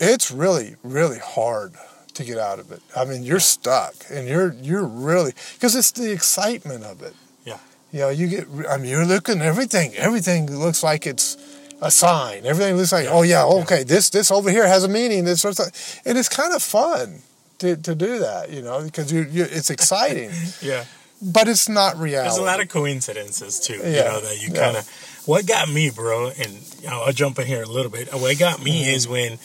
it's 0.00 0.30
really, 0.30 0.76
really 0.82 1.18
hard 1.18 1.74
to 2.14 2.24
get 2.24 2.38
out 2.38 2.58
of 2.58 2.72
it. 2.72 2.80
I 2.96 3.04
mean, 3.04 3.22
you're 3.22 3.40
stuck, 3.40 3.94
and 4.10 4.26
you're 4.26 4.54
you're 4.54 4.86
really 4.86 5.32
because 5.54 5.76
it's 5.76 5.92
the 5.92 6.10
excitement 6.10 6.84
of 6.84 7.02
it. 7.02 7.14
Yeah. 7.44 7.58
You 7.92 8.00
know, 8.00 8.08
you 8.08 8.26
get. 8.28 8.48
I 8.68 8.78
mean, 8.78 8.90
you're 8.90 9.06
looking 9.06 9.42
everything. 9.42 9.94
Everything 9.96 10.50
looks 10.58 10.82
like 10.82 11.06
it's 11.06 11.36
a 11.80 11.90
sign. 11.90 12.46
Everything 12.46 12.76
looks 12.76 12.92
like, 12.92 13.06
oh 13.08 13.22
yeah, 13.22 13.44
okay, 13.44 13.82
this 13.84 14.10
this 14.10 14.30
over 14.30 14.50
here 14.50 14.66
has 14.66 14.84
a 14.84 14.88
meaning. 14.88 15.24
This 15.24 15.40
sort 15.42 15.58
of, 15.58 15.66
and 16.04 16.16
it's 16.18 16.28
kind 16.28 16.52
of 16.54 16.62
fun 16.62 17.20
to, 17.58 17.76
to 17.76 17.94
do 17.94 18.18
that. 18.20 18.50
You 18.50 18.62
know, 18.62 18.82
because 18.82 19.12
you, 19.12 19.22
you 19.30 19.44
it's 19.44 19.70
exciting, 19.70 20.30
Yeah. 20.62 20.84
but 21.20 21.48
it's 21.48 21.68
not 21.68 21.96
reality. 21.98 22.28
There's 22.28 22.38
a 22.38 22.42
lot 22.42 22.60
of 22.60 22.68
coincidences 22.68 23.60
too. 23.60 23.74
You 23.74 23.82
Yeah, 23.96 24.04
know 24.04 24.20
that 24.20 24.40
you 24.42 24.52
kind 24.52 24.76
of. 24.76 24.88
What 25.26 25.46
got 25.46 25.70
me, 25.70 25.88
bro, 25.90 26.28
and 26.38 26.58
I'll, 26.86 27.10
jump 27.12 27.38
in 27.38 27.46
here 27.46 27.62
a 27.62 27.66
little 27.66 27.90
bit. 27.90 28.12
What 28.12 28.38
got 28.38 28.62
me 28.62 28.82
Mm-hmm. 28.82 28.90
is 28.94 29.08
when 29.08 29.38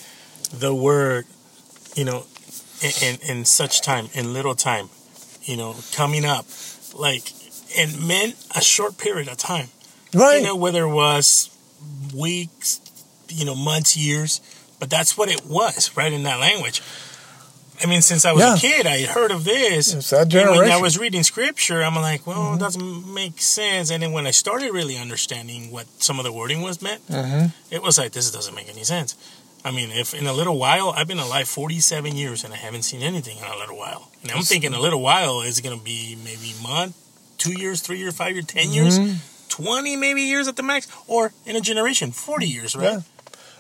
the 0.54 0.76
word, 0.76 1.26
you 1.96 2.04
know, 2.04 2.26
in, 2.82 2.92
in 3.02 3.38
in 3.38 3.46
such 3.46 3.82
time, 3.82 4.10
in 4.14 4.34
little 4.34 4.56
time, 4.56 4.90
you 5.44 5.56
know, 5.56 5.76
coming 5.94 6.26
up, 6.26 6.46
like, 6.94 7.32
it 7.70 7.98
meant 7.98 8.36
a 8.56 8.62
short 8.62 8.98
period 8.98 9.30
of 9.30 9.38
time. 9.38 9.70
right. 10.14 10.40
You 10.40 10.48
know, 10.48 10.56
whether 10.58 10.84
it 10.84 10.92
was 10.94 11.50
weeks, 12.14 12.82
you 13.30 13.46
know, 13.46 13.56
months, 13.56 13.96
years, 13.98 14.42
but 14.80 14.90
that's 14.90 15.18
what 15.18 15.30
it 15.30 15.46
was, 15.46 15.96
right, 15.96 16.12
in 16.12 16.24
that 16.24 16.40
language. 16.40 16.82
I 17.82 17.86
mean, 17.86 18.02
since 18.02 18.26
I 18.26 18.34
was 18.34 18.44
Yeah. 18.44 18.56
a 18.56 18.60
kid, 18.60 18.86
I 18.88 18.98
had 18.98 19.10
heard 19.12 19.32
of 19.32 19.46
this. 19.46 19.94
It's 19.94 20.10
that 20.10 20.34
And 20.34 20.50
when 20.52 20.66
I. 20.70 20.74
Mm-hmm. 20.74 20.82
was 20.82 20.98
reading 20.98 21.24
scripture, 21.24 21.82
I'm 21.82 21.96
like, 21.96 22.28
well, 22.28 22.56
it 22.56 22.60
doesn't 22.60 23.14
make 23.14 23.42
sense. 23.42 23.90
And 23.90 24.04
then 24.04 24.12
when 24.12 24.28
I 24.28 24.32
started 24.32 24.74
really 24.74 24.98
understanding 24.98 25.72
what 25.72 25.86
some 26.00 26.20
of 26.20 26.26
the 26.26 26.32
wording 26.34 26.62
was 26.62 26.82
meant, 26.82 27.08
Mhm. 27.10 27.54
it 27.72 27.82
was 27.82 27.98
like, 27.98 28.12
this 28.12 28.30
doesn't 28.32 28.54
make 28.54 28.68
any 28.70 28.84
sense. 28.84 29.16
I 29.64 29.72
mean, 29.72 29.92
if 29.92 30.14
in 30.14 30.28
a 30.28 30.34
little 30.34 30.58
while, 30.58 30.90
I've 30.96 31.08
been 31.08 31.20
alive 31.20 31.48
47 31.48 32.18
years 32.18 32.44
and 32.44 32.54
I 32.54 32.58
haven't 32.58 32.84
seen 32.84 33.02
anything 33.02 33.38
in 33.38 33.44
a 33.46 33.56
little 33.58 33.78
while. 33.78 34.10
And 34.24 34.32
I'm 34.32 34.42
thinking 34.44 34.74
a 34.74 34.80
little 34.80 35.02
while 35.02 35.42
is 35.42 35.62
going 35.62 35.78
to 35.78 35.84
be 35.84 36.18
maybe 36.24 36.54
month, 36.62 36.96
two 37.38 37.54
years, 37.58 37.80
three 37.82 38.00
years, 38.00 38.14
five 38.14 38.34
years, 38.34 38.46
10 38.46 38.72
years, 38.74 39.00
Mhm. 39.00 39.16
20 39.64 39.96
maybe 39.96 40.22
years 40.22 40.48
at 40.48 40.56
the 40.56 40.64
max, 40.64 40.88
or 41.08 41.32
in 41.46 41.56
a 41.56 41.62
generation, 41.62 42.12
40 42.12 42.46
mm, 42.48 42.54
years, 42.54 42.76
right? 42.76 42.84
Yeah. 42.94 43.02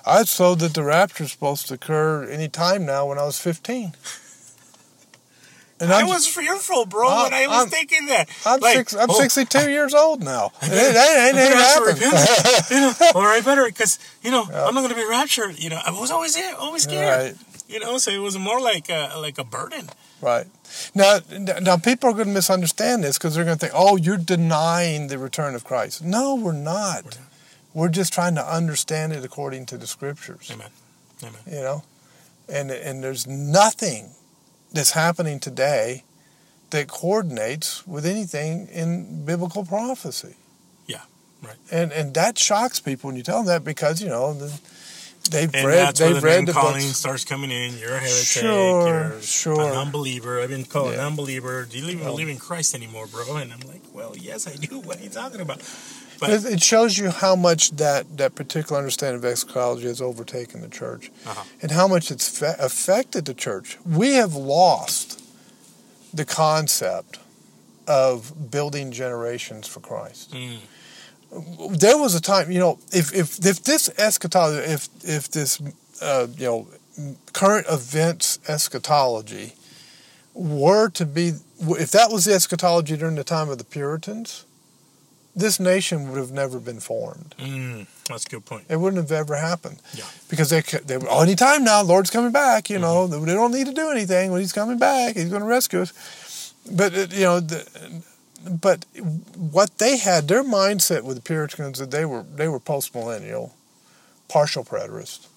I 0.06 0.24
told 0.24 0.60
that 0.60 0.74
the 0.74 0.84
rapture 0.84 1.26
is 1.26 1.32
supposed 1.32 1.68
to 1.68 1.74
occur 1.76 2.24
any 2.30 2.48
time 2.48 2.86
now 2.86 3.08
when 3.08 3.18
I 3.20 3.24
was 3.26 3.38
15. 3.40 3.94
And 5.82 5.94
I 5.94 6.04
was 6.04 6.28
fearful, 6.28 6.86
bro, 6.86 7.08
I'm- 7.08 7.24
when 7.24 7.34
I 7.34 7.48
was 7.48 7.58
I'm- 7.58 7.70
thinking 7.70 8.08
that. 8.08 8.28
I'm, 8.46 8.60
Like, 8.60 8.76
six, 8.78 8.94
I'm 8.96 9.10
oh, 9.10 9.20
62 9.20 9.70
years 9.78 9.94
old 9.94 10.22
now. 10.22 10.52
It 10.62 10.72
ain't, 10.72 10.74
ain't, 10.74 10.98
I 10.98 11.28
ain't 11.28 11.36
better 11.36 11.56
ask 11.56 11.80
happened. 11.80 12.02
repentance. 12.02 12.72
you 12.72 12.80
know, 12.82 12.94
or 13.16 13.28
I 13.30 13.42
better, 13.42 13.66
because, 13.66 13.98
you 14.22 14.32
know, 14.32 14.44
I'm 14.44 14.74
not 14.76 14.82
going 14.82 14.90
to 14.90 14.96
be 14.96 15.08
raptured. 15.08 15.58
You 15.58 15.70
know, 15.70 15.80
I 15.86 15.92
was 15.92 16.12
always 16.12 16.36
there, 16.36 16.54
always 16.56 16.84
scared. 16.84 17.36
Right. 17.38 17.38
You 17.70 17.80
know, 17.80 18.00
so 18.00 18.10
it 18.10 18.18
was 18.18 18.38
more 18.38 18.60
like 18.60 18.90
a, 18.90 19.14
like 19.18 19.38
a 19.38 19.44
burden. 19.44 19.90
Right. 20.22 20.48
Now, 20.96 21.20
now 21.62 21.78
people 21.78 22.10
are 22.10 22.14
going 22.14 22.28
to 22.28 22.34
misunderstand 22.34 23.04
this 23.04 23.18
because 23.18 23.36
they're 23.36 23.46
going 23.46 23.58
to 23.58 23.60
think, 23.60 23.74
"Oh, 23.76 23.96
you're 23.96 24.18
denying 24.18 25.08
the 25.08 25.20
return 25.20 25.54
of 25.56 25.64
Christ." 25.64 26.04
No, 26.04 26.36
we're 26.36 26.52
not. 26.52 27.20
We're, 27.74 27.90
just 27.90 28.12
trying 28.12 28.36
to 28.36 28.46
understand 28.46 29.14
it 29.14 29.24
according 29.24 29.68
to 29.68 29.78
the 29.78 29.86
scriptures. 29.88 30.50
Amen. 30.52 30.72
Amen. 31.24 31.42
You 31.46 31.62
know, 31.62 31.84
and 32.52 32.72
and 32.72 33.04
there's 33.04 33.28
nothing 33.28 34.10
that's 34.74 34.92
happening 34.92 35.40
today 35.40 36.04
that 36.72 36.88
coordinates 36.88 37.88
with 37.88 38.06
anything 38.06 38.68
in 38.68 39.26
biblical 39.26 39.64
prophecy. 39.64 40.36
Yeah, 40.88 41.04
right. 41.44 41.58
And 41.72 41.94
and 41.94 42.14
that 42.16 42.38
shocks 42.38 42.80
people 42.80 43.10
when 43.10 43.16
you 43.16 43.24
tell 43.24 43.38
them 43.38 43.46
that 43.46 43.64
because 43.64 44.02
you 44.02 44.10
know 44.10 44.34
the, 44.34 44.60
they've 45.32 45.54
And 45.54 45.68
read 45.68 45.78
that's 45.78 46.00
where 46.00 46.14
they've 46.14 46.22
the 46.22 46.28
read 46.28 46.36
name 46.38 46.46
the 46.46 46.54
calling 46.54 46.82
books. 46.86 46.98
starts 46.98 47.26
coming 47.26 47.52
in. 47.52 47.78
You're 47.78 47.94
a 47.94 48.00
heretic. 48.00 48.26
Sure, 48.26 48.88
you're 49.12 49.22
sure. 49.22 49.62
an 49.62 49.78
unbeliever. 49.78 50.42
I've 50.42 50.50
been 50.50 50.66
called 50.66 50.94
Yeah. 50.94 51.00
an 51.02 51.06
unbeliever. 51.08 51.66
Do 51.66 51.78
you 51.78 51.86
even 51.90 52.04
believe 52.06 52.30
in 52.30 52.38
Christ 52.38 52.74
anymore, 52.76 53.08
bro? 53.08 53.36
And 53.38 53.54
I'm 53.54 53.60
like, 53.62 53.82
well, 53.94 54.16
yes, 54.18 54.48
I 54.48 54.56
do. 54.56 54.80
What 54.88 55.00
are 55.00 55.04
you 55.04 55.10
talking 55.10 55.42
about? 55.42 55.62
But 56.20 56.32
It 56.46 56.62
shows 56.62 56.98
you 56.98 57.12
how 57.12 57.36
much 57.38 57.72
that, 57.78 58.18
that 58.18 58.36
particular 58.36 58.78
understanding 58.78 59.20
of 59.20 59.26
eschatology 59.26 59.88
has 59.88 60.02
overtaken 60.02 60.60
the 60.62 60.68
church 60.68 61.12
Uh-huh. 61.26 61.44
and 61.62 61.72
how 61.72 61.88
much 61.88 62.12
it's 62.12 62.28
fe- 62.28 62.56
affected 62.60 63.24
the 63.26 63.34
church. 63.34 63.78
We 63.86 64.14
have 64.16 64.36
lost 64.36 65.22
the 66.14 66.26
concept 66.26 67.20
of 67.88 68.52
building 68.52 68.92
generations 68.92 69.66
for 69.68 69.80
Christ. 69.80 70.32
Mm. 70.34 70.58
There 71.72 71.98
was 71.98 72.16
a 72.16 72.22
time, 72.22 72.52
you 72.52 72.60
know, 72.60 72.80
if, 72.92 73.14
if, 73.14 73.46
if 73.46 73.64
this 73.64 73.90
eschatology, 73.98 74.72
if, 74.72 74.90
if 75.04 75.30
this, 75.30 75.62
uh, 76.02 76.28
you 76.36 76.46
know, 76.46 76.68
current 77.34 77.68
events 77.70 78.40
eschatology 78.48 79.54
were 80.34 80.90
to 80.90 81.06
be, 81.06 81.34
if 81.62 81.92
that 81.92 82.12
was 82.12 82.26
the 82.26 82.34
eschatology 82.34 82.98
during 82.98 83.16
the 83.16 83.24
time 83.24 83.50
of 83.50 83.58
the 83.58 83.64
Puritans, 83.64 84.46
this 85.36 85.60
nation 85.60 86.10
would 86.10 86.18
have 86.18 86.32
never 86.32 86.60
been 86.60 86.80
formed. 86.80 87.36
Mm, 87.38 87.88
that's 88.08 88.26
a 88.26 88.30
good 88.30 88.46
point. 88.46 88.66
It 88.68 88.78
wouldn't 88.78 89.02
have 89.02 89.12
ever 89.12 89.36
happened. 89.36 89.80
Yeah. 89.94 90.06
Because 90.30 90.50
they, 90.50 90.62
they 90.62 90.98
were, 90.98 91.08
oh, 91.10 91.22
any 91.22 91.36
time 91.36 91.64
now, 91.64 91.84
Lord's 91.84 92.10
coming 92.10 92.32
back, 92.32 92.70
you 92.70 92.80
know, 92.80 93.08
they 93.08 93.34
don't 93.34 93.52
need 93.52 93.68
to 93.68 93.74
do 93.74 93.92
anything 93.92 94.32
when 94.32 94.42
He's 94.42 94.52
coming 94.52 94.78
back. 94.78 95.16
He's 95.16 95.30
going 95.30 95.42
to 95.42 95.48
rescue 95.48 95.82
us. 95.82 96.54
But, 96.72 96.94
uh, 96.94 97.08
you 97.12 97.24
know, 97.24 97.40
the, 97.40 98.04
but 98.48 98.86
what 99.36 99.78
they 99.78 99.98
had, 99.98 100.28
their 100.28 100.44
mindset 100.44 101.04
with 101.04 101.18
the 101.18 101.22
Puritans, 101.22 101.80
that 101.80 101.92
they 101.92 102.06
were, 102.06 102.24
they 102.24 102.48
were 102.48 102.60
post-millennial, 102.60 103.54
partial 104.28 104.64
preterists. 104.64 105.28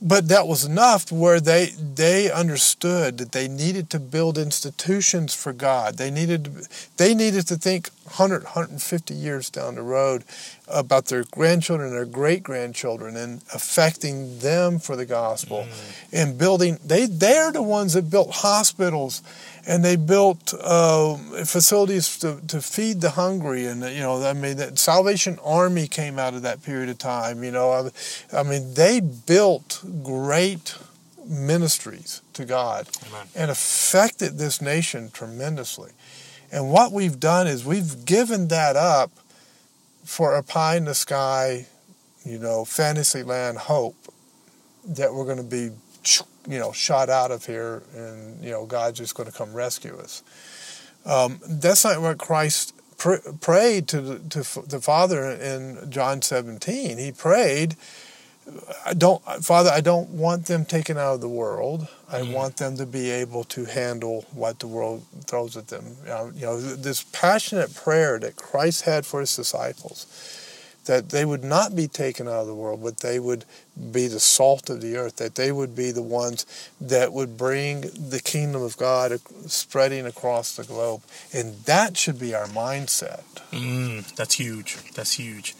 But 0.00 0.28
that 0.28 0.46
was 0.46 0.62
enough 0.62 1.10
where 1.10 1.40
they 1.40 1.70
they 1.70 2.30
understood 2.30 3.16
that 3.16 3.32
they 3.32 3.48
needed 3.48 3.88
to 3.90 3.98
build 3.98 4.36
institutions 4.36 5.34
for 5.34 5.54
God. 5.54 5.96
They 5.96 6.10
needed 6.10 6.44
to, 6.44 6.68
they 6.98 7.14
needed 7.14 7.46
to 7.48 7.56
think 7.56 7.88
100 8.04 8.44
150 8.44 9.14
years 9.14 9.48
down 9.48 9.74
the 9.74 9.82
road 9.82 10.24
about 10.68 11.06
their 11.06 11.24
grandchildren 11.24 11.88
and 11.88 11.96
their 11.96 12.04
great 12.04 12.42
grandchildren 12.42 13.16
and 13.16 13.40
affecting 13.54 14.38
them 14.40 14.78
for 14.78 14.96
the 14.96 15.06
gospel 15.06 15.66
mm. 15.66 16.08
and 16.12 16.36
building 16.36 16.78
they 16.84 17.06
they're 17.06 17.50
the 17.50 17.62
ones 17.62 17.94
that 17.94 18.10
built 18.10 18.30
hospitals 18.30 19.22
and 19.66 19.84
they 19.84 19.96
built 19.96 20.54
uh, 20.60 21.16
facilities 21.44 22.18
to, 22.18 22.40
to 22.46 22.60
feed 22.60 23.00
the 23.00 23.10
hungry 23.10 23.66
and 23.66 23.82
you 23.82 24.00
know 24.00 24.22
I 24.22 24.32
mean 24.32 24.56
that 24.58 24.78
Salvation 24.78 25.38
Army 25.44 25.88
came 25.88 26.18
out 26.18 26.34
of 26.34 26.42
that 26.42 26.62
period 26.62 26.88
of 26.88 26.98
time 26.98 27.42
you 27.42 27.50
know 27.50 27.70
I, 27.70 27.90
I 28.38 28.42
mean 28.42 28.74
they 28.74 29.00
built 29.00 29.82
great 30.02 30.76
ministries 31.26 32.22
to 32.34 32.44
God 32.44 32.88
Amen. 33.08 33.26
and 33.34 33.50
affected 33.50 34.38
this 34.38 34.62
nation 34.62 35.10
tremendously 35.10 35.90
and 36.52 36.70
what 36.70 36.92
we've 36.92 37.18
done 37.18 37.46
is 37.48 37.64
we've 37.64 38.04
given 38.04 38.48
that 38.48 38.76
up 38.76 39.10
for 40.04 40.36
a 40.36 40.42
pie 40.42 40.76
in 40.76 40.84
the 40.84 40.94
sky 40.94 41.66
you 42.24 42.38
know 42.38 42.64
fantasy 42.64 43.22
land 43.22 43.58
hope 43.58 43.96
that 44.84 45.12
we're 45.12 45.24
going 45.24 45.36
to 45.36 45.42
be 45.42 45.70
you 46.46 46.58
know 46.58 46.72
shot 46.72 47.08
out 47.08 47.30
of 47.30 47.44
here 47.46 47.82
and 47.94 48.42
you 48.42 48.50
know 48.50 48.66
god's 48.66 48.98
just 48.98 49.14
going 49.14 49.30
to 49.30 49.36
come 49.36 49.52
rescue 49.52 49.96
us 49.98 50.22
um, 51.04 51.40
that's 51.48 51.84
not 51.84 52.00
what 52.00 52.18
christ 52.18 52.74
pr- 52.98 53.16
prayed 53.40 53.88
to 53.88 54.00
the, 54.00 54.18
to 54.28 54.40
f- 54.40 54.58
the 54.66 54.80
father 54.80 55.30
in 55.30 55.90
john 55.90 56.22
17 56.22 56.98
he 56.98 57.12
prayed 57.12 57.76
I 58.84 58.94
don't, 58.94 59.22
Father. 59.44 59.70
I 59.70 59.80
don't 59.80 60.08
want 60.10 60.46
them 60.46 60.64
taken 60.64 60.96
out 60.96 61.14
of 61.14 61.20
the 61.20 61.28
world. 61.28 61.88
I 62.08 62.22
want 62.22 62.56
them 62.58 62.76
to 62.76 62.86
be 62.86 63.10
able 63.10 63.42
to 63.44 63.64
handle 63.64 64.24
what 64.32 64.60
the 64.60 64.68
world 64.68 65.04
throws 65.24 65.56
at 65.56 65.68
them. 65.68 65.96
Uh, 66.08 66.30
you 66.32 66.42
know, 66.42 66.60
this 66.60 67.02
passionate 67.02 67.74
prayer 67.74 68.18
that 68.20 68.36
Christ 68.36 68.82
had 68.82 69.04
for 69.04 69.20
his 69.20 69.34
disciples, 69.34 70.06
that 70.86 71.10
they 71.10 71.24
would 71.24 71.44
not 71.44 71.76
be 71.76 71.86
taken 71.86 72.26
out 72.26 72.40
of 72.40 72.46
the 72.46 72.54
world, 72.54 72.82
but 72.82 72.98
they 72.98 73.18
would 73.18 73.44
be 73.92 74.08
the 74.08 74.20
salt 74.20 74.70
of 74.70 74.80
the 74.80 74.96
earth. 74.96 75.16
That 75.16 75.34
they 75.34 75.52
would 75.52 75.76
be 75.76 75.90
the 75.90 76.02
ones 76.02 76.46
that 76.80 77.12
would 77.12 77.36
bring 77.36 77.82
the 77.82 78.20
kingdom 78.24 78.62
of 78.62 78.76
God 78.76 79.20
spreading 79.46 80.06
across 80.06 80.56
the 80.56 80.64
globe, 80.64 81.02
and 81.32 81.54
that 81.64 81.96
should 81.96 82.18
be 82.18 82.34
our 82.34 82.46
mindset. 82.46 83.24
Mm, 83.50 84.14
that's 84.16 84.34
huge. 84.34 84.76
That's 84.94 85.12
huge. 85.12 85.54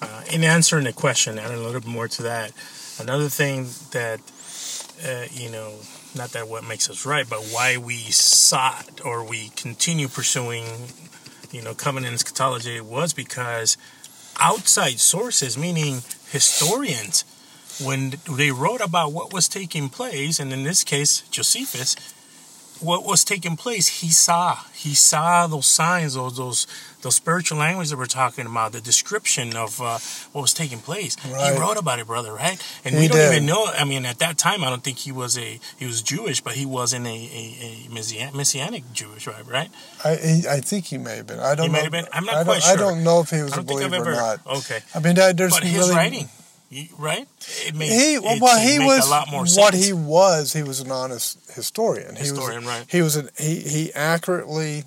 Uh, 0.00 0.22
in 0.32 0.42
answering 0.42 0.84
the 0.84 0.92
question, 0.92 1.38
and 1.38 1.52
a 1.52 1.56
little 1.56 1.80
bit 1.80 1.88
more 1.88 2.08
to 2.08 2.22
that, 2.24 2.52
another 2.98 3.28
thing 3.28 3.68
that, 3.92 4.20
uh, 5.06 5.26
you 5.30 5.48
know, 5.48 5.74
not 6.14 6.30
that 6.32 6.48
what 6.48 6.64
makes 6.64 6.90
us 6.90 7.06
right, 7.06 7.28
but 7.28 7.38
why 7.52 7.76
we 7.76 7.96
sought 8.10 9.00
or 9.04 9.24
we 9.24 9.50
continue 9.50 10.08
pursuing, 10.08 10.64
you 11.52 11.62
know, 11.62 11.72
covenant 11.72 12.14
eschatology 12.14 12.80
was 12.80 13.12
because 13.12 13.76
outside 14.38 15.00
sources, 15.00 15.56
meaning 15.56 16.02
historians, 16.30 17.24
when 17.80 18.14
they 18.30 18.50
wrote 18.50 18.80
about 18.80 19.12
what 19.12 19.32
was 19.32 19.48
taking 19.48 19.88
place, 19.88 20.38
and 20.38 20.52
in 20.52 20.62
this 20.62 20.84
case, 20.84 21.22
Josephus, 21.30 21.96
what 22.80 23.04
was 23.04 23.24
taking 23.24 23.56
place, 23.56 24.00
he 24.00 24.10
saw. 24.10 24.58
He 24.74 24.94
saw 24.94 25.46
those 25.46 25.66
signs, 25.66 26.14
those 26.14 26.36
those 26.36 26.66
those 27.02 27.14
spiritual 27.16 27.58
language 27.58 27.90
that 27.90 27.96
we're 27.98 28.06
talking 28.06 28.46
about, 28.46 28.72
the 28.72 28.80
description 28.80 29.54
of 29.56 29.80
uh, 29.80 29.98
what 30.32 30.42
was 30.42 30.54
taking 30.54 30.78
place. 30.78 31.16
Right. 31.26 31.52
He 31.52 31.60
wrote 31.60 31.76
about 31.76 31.98
it, 31.98 32.06
brother, 32.06 32.32
right? 32.32 32.60
And 32.84 32.94
He 32.94 33.02
we 33.02 33.08
don't 33.08 33.16
did. 33.18 33.32
even 33.34 33.46
know. 33.46 33.66
I 33.66 33.84
mean, 33.84 34.06
at 34.06 34.18
that 34.20 34.38
time, 34.38 34.64
I 34.64 34.70
don't 34.70 34.82
think 34.82 34.98
he 34.98 35.12
was 35.12 35.36
a 35.36 35.60
he 35.78 35.86
was 35.86 36.00
Jewish, 36.02 36.40
but 36.40 36.54
he 36.54 36.64
wasn't 36.66 37.06
a 37.06 37.10
a, 37.10 37.86
a 37.90 37.94
messianic 38.34 38.84
Jewish, 38.92 39.26
right? 39.26 39.46
Right? 39.46 39.70
I 40.04 40.16
he, 40.16 40.42
I 40.48 40.60
think 40.60 40.86
he 40.86 40.98
may 40.98 41.16
have 41.16 41.26
been. 41.26 41.40
I 41.40 41.54
don't 41.54 41.66
He 41.66 41.72
know. 41.72 41.78
may 41.78 41.82
have 41.82 41.92
been. 41.92 42.06
I'm 42.12 42.24
not 42.24 42.36
I 42.36 42.44
quite 42.44 42.62
don't, 42.62 42.72
I 42.72 42.76
don't 42.76 43.04
know 43.04 43.20
if 43.20 43.30
he 43.30 43.42
was 43.42 43.52
a 43.52 43.56
don't 43.56 43.66
think 43.68 43.82
I've 43.82 43.90
believer 43.90 44.10
ever. 44.12 44.20
or 44.20 44.38
not. 44.46 44.46
Okay, 44.58 44.80
I 44.94 45.00
mean, 45.00 45.14
there's 45.14 45.52
but 45.54 45.62
his 45.64 45.76
really 45.78 45.94
writing, 45.96 46.28
right? 46.98 47.26
It 47.66 47.74
made, 47.74 47.90
he 47.90 48.14
it 48.14 48.40
well 48.40 48.58
he 48.58 48.78
was 48.78 49.06
a 49.06 49.10
lot 49.10 49.30
more 49.30 49.46
sense. 49.46 49.58
what 49.58 49.74
he 49.74 49.92
was. 49.92 50.52
He 50.52 50.62
was 50.62 50.80
an 50.80 50.90
honest 50.90 51.38
historian. 51.52 52.14
Historian, 52.16 52.62
he 52.62 52.66
was, 52.66 52.74
right. 52.78 52.86
He 52.88 53.02
was 53.02 53.16
an 53.16 53.28
he 53.38 53.56
he 53.60 53.92
accurately 53.94 54.84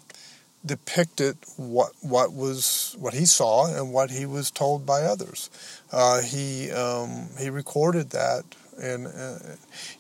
depicted 0.66 1.38
what 1.58 1.92
what 2.02 2.34
was 2.34 2.96
what 3.00 3.14
he 3.14 3.26
saw 3.26 3.68
and 3.74 3.94
what 3.94 4.12
he 4.12 4.26
was 4.26 4.52
told 4.52 4.86
by 4.86 5.02
others. 5.04 5.50
Uh, 5.92 6.22
he 6.22 6.72
um, 6.72 7.30
he 7.40 7.50
recorded 7.50 8.12
that. 8.12 8.44
And 8.78 9.08
uh, 9.08 9.38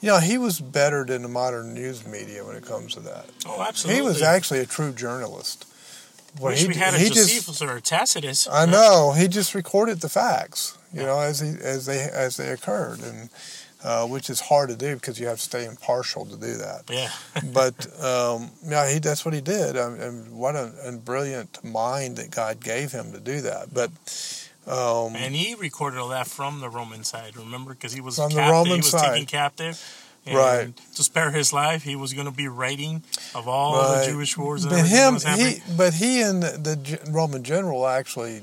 you 0.01 0.09
know 0.09 0.19
he 0.19 0.37
was 0.37 0.59
better 0.59 1.05
than 1.05 1.21
the 1.21 1.29
modern 1.29 1.73
news 1.73 2.05
media 2.05 2.43
when 2.43 2.57
it 2.57 2.65
comes 2.65 2.93
to 2.95 2.99
that. 3.01 3.25
Oh, 3.45 3.61
absolutely. 3.61 4.01
He 4.01 4.05
was 4.05 4.21
actually 4.21 4.59
a 4.59 4.65
true 4.65 4.91
journalist. 4.91 5.65
What 6.39 6.49
Wish 6.51 6.63
he 6.63 6.67
we 6.67 6.75
had 6.75 6.93
a 6.93 6.97
Josephus 6.97 7.61
or 7.61 7.77
a 7.77 7.81
Tacitus. 7.81 8.49
I 8.51 8.65
know 8.65 9.13
he 9.15 9.29
just 9.29 9.55
recorded 9.55 10.01
the 10.01 10.09
facts, 10.09 10.77
you 10.91 11.03
know, 11.03 11.19
as 11.19 11.39
he 11.39 11.51
as 11.61 11.85
they 11.85 12.01
as 12.11 12.35
they 12.35 12.49
occurred, 12.49 12.99
and 13.01 13.29
uh, 13.85 14.05
which 14.07 14.29
is 14.29 14.39
hard 14.41 14.69
to 14.69 14.75
do 14.75 14.95
because 14.95 15.19
you 15.19 15.27
have 15.27 15.37
to 15.37 15.43
stay 15.43 15.65
impartial 15.65 16.25
to 16.25 16.35
do 16.37 16.53
that. 16.57 16.83
Yeah. 16.89 17.11
But 17.53 17.75
um, 18.03 18.49
yeah, 18.65 18.91
he 18.91 18.99
that's 18.99 19.23
what 19.25 19.33
he 19.33 19.41
did, 19.41 19.77
um, 19.77 19.93
and 20.01 20.31
what 20.43 20.55
a, 20.55 20.73
a 20.85 20.91
brilliant 20.93 21.63
mind 21.63 22.17
that 22.17 22.31
God 22.31 22.59
gave 22.63 22.91
him 22.91 23.11
to 23.13 23.19
do 23.19 23.41
that. 23.41 23.73
But 23.73 23.91
um, 24.67 25.15
And 25.15 25.35
he 25.35 25.53
recorded 25.55 25.99
all 25.99 26.09
that 26.09 26.27
from 26.27 26.59
the 26.59 26.69
Roman 26.69 27.03
side, 27.03 27.37
remember? 27.37 27.73
Because 27.73 27.93
he 27.93 28.01
was 28.01 28.15
From 28.15 28.31
the. 28.31 28.41
Roman 28.41 28.71
he 28.71 28.77
was 28.77 28.89
side. 28.91 29.11
taken 29.13 29.25
captive. 29.27 30.01
And 30.27 30.35
Right. 30.35 30.77
To 30.95 31.03
spare 31.03 31.29
his 31.29 31.53
life, 31.53 31.83
he 31.83 31.95
was 31.95 32.13
going 32.13 32.25
to 32.25 32.33
be 32.33 32.47
writing 32.47 33.03
of 33.35 33.47
all 33.47 33.75
Right. 33.75 33.99
the 34.05 34.11
Jewish 34.11 34.35
wars 34.35 34.63
and 34.65 34.71
but 34.73 34.87
him, 34.87 35.19
he, 35.37 35.61
but 35.77 35.93
he 35.93 36.21
and 36.23 36.41
the, 36.41 36.49
the 36.75 37.11
Roman 37.11 37.43
general 37.43 37.85
actually, 37.85 38.41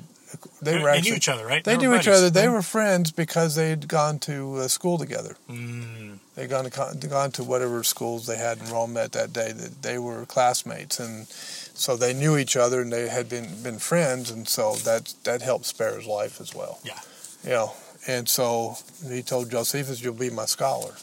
they 0.61 0.79
were 0.79 0.91
They 0.91 0.99
actually 0.99 1.11
knew 1.11 1.17
each 1.17 1.29
other, 1.29 1.47
right? 1.47 1.65
They 1.65 1.77
were 1.77 1.83
knew 1.83 1.95
each 1.97 2.09
other. 2.09 2.31
They 2.31 2.49
were 2.49 2.63
friends 2.63 3.11
because 3.11 3.55
they'd 3.55 3.89
gone 3.89 4.19
to 4.21 4.57
uh, 4.57 4.69
school 4.69 4.99
together. 4.99 5.37
Mm, 5.49 6.19
They'd 6.35 6.49
gone 6.49 6.65
to 6.65 7.09
gone 7.09 7.31
to 7.33 7.45
whatever 7.45 7.83
schools 7.85 8.27
they 8.27 8.39
had 8.39 8.59
in 8.59 8.71
Rome 8.71 8.97
at 8.97 9.13
that 9.13 9.33
day. 9.33 9.53
That 9.53 9.83
they 9.83 9.99
were 9.99 10.25
classmates, 10.27 10.99
and 10.99 11.27
so 11.29 11.97
they 11.97 12.15
knew 12.15 12.37
each 12.39 12.57
other, 12.57 12.81
and 12.81 12.93
they 12.93 13.09
had 13.09 13.29
been 13.29 13.63
been 13.63 13.79
friends, 13.79 14.31
and 14.31 14.49
so 14.49 14.77
that 14.77 15.15
that 15.25 15.43
helped 15.43 15.67
spare 15.67 15.97
his 15.97 16.07
life 16.07 16.41
as 16.41 16.55
well. 16.55 16.79
Yeah. 16.85 17.01
You 17.45 17.51
know, 17.51 17.73
and 18.07 18.29
so 18.29 18.77
he 19.07 19.23
told 19.23 19.51
Josephus, 19.51 20.03
"You'll 20.03 20.15
be 20.15 20.31
my 20.31 20.47
scholar." 20.47 20.95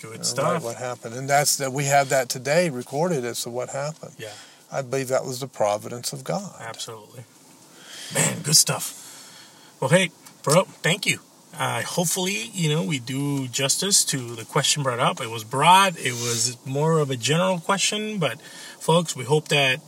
good 0.00 0.24
stuff. 0.26 0.62
What 0.62 0.76
happened, 0.76 1.14
and 1.14 1.28
that's 1.28 1.56
that 1.56 1.72
we 1.72 1.84
have 1.86 2.08
that 2.10 2.28
today 2.28 2.70
recorded 2.70 3.24
as 3.24 3.42
to 3.42 3.50
what 3.50 3.70
happened. 3.70 4.14
Yeah. 4.18 4.28
I 4.70 4.82
believe 4.82 5.08
that 5.08 5.24
was 5.24 5.40
the 5.40 5.46
providence 5.46 6.12
of 6.12 6.24
God. 6.24 6.54
Absolutely. 6.60 7.24
Man, 8.14 8.42
good 8.42 8.56
stuff. 8.56 9.02
Well, 9.80 9.90
hey, 9.90 10.10
bro, 10.42 10.64
thank 10.64 11.06
you. 11.06 11.20
Uh, 11.58 11.82
hopefully, 11.82 12.50
you 12.52 12.68
know, 12.68 12.82
we 12.82 12.98
do 12.98 13.48
justice 13.48 14.04
to 14.04 14.34
the 14.34 14.44
question 14.44 14.82
brought 14.82 15.00
up. 15.00 15.20
It 15.20 15.30
was 15.30 15.42
broad, 15.42 15.96
it 15.98 16.12
was 16.12 16.58
more 16.66 16.98
of 16.98 17.10
a 17.10 17.16
general 17.16 17.58
question, 17.58 18.18
but 18.18 18.40
folks, 18.78 19.16
we 19.16 19.24
hope 19.24 19.48
that, 19.48 19.80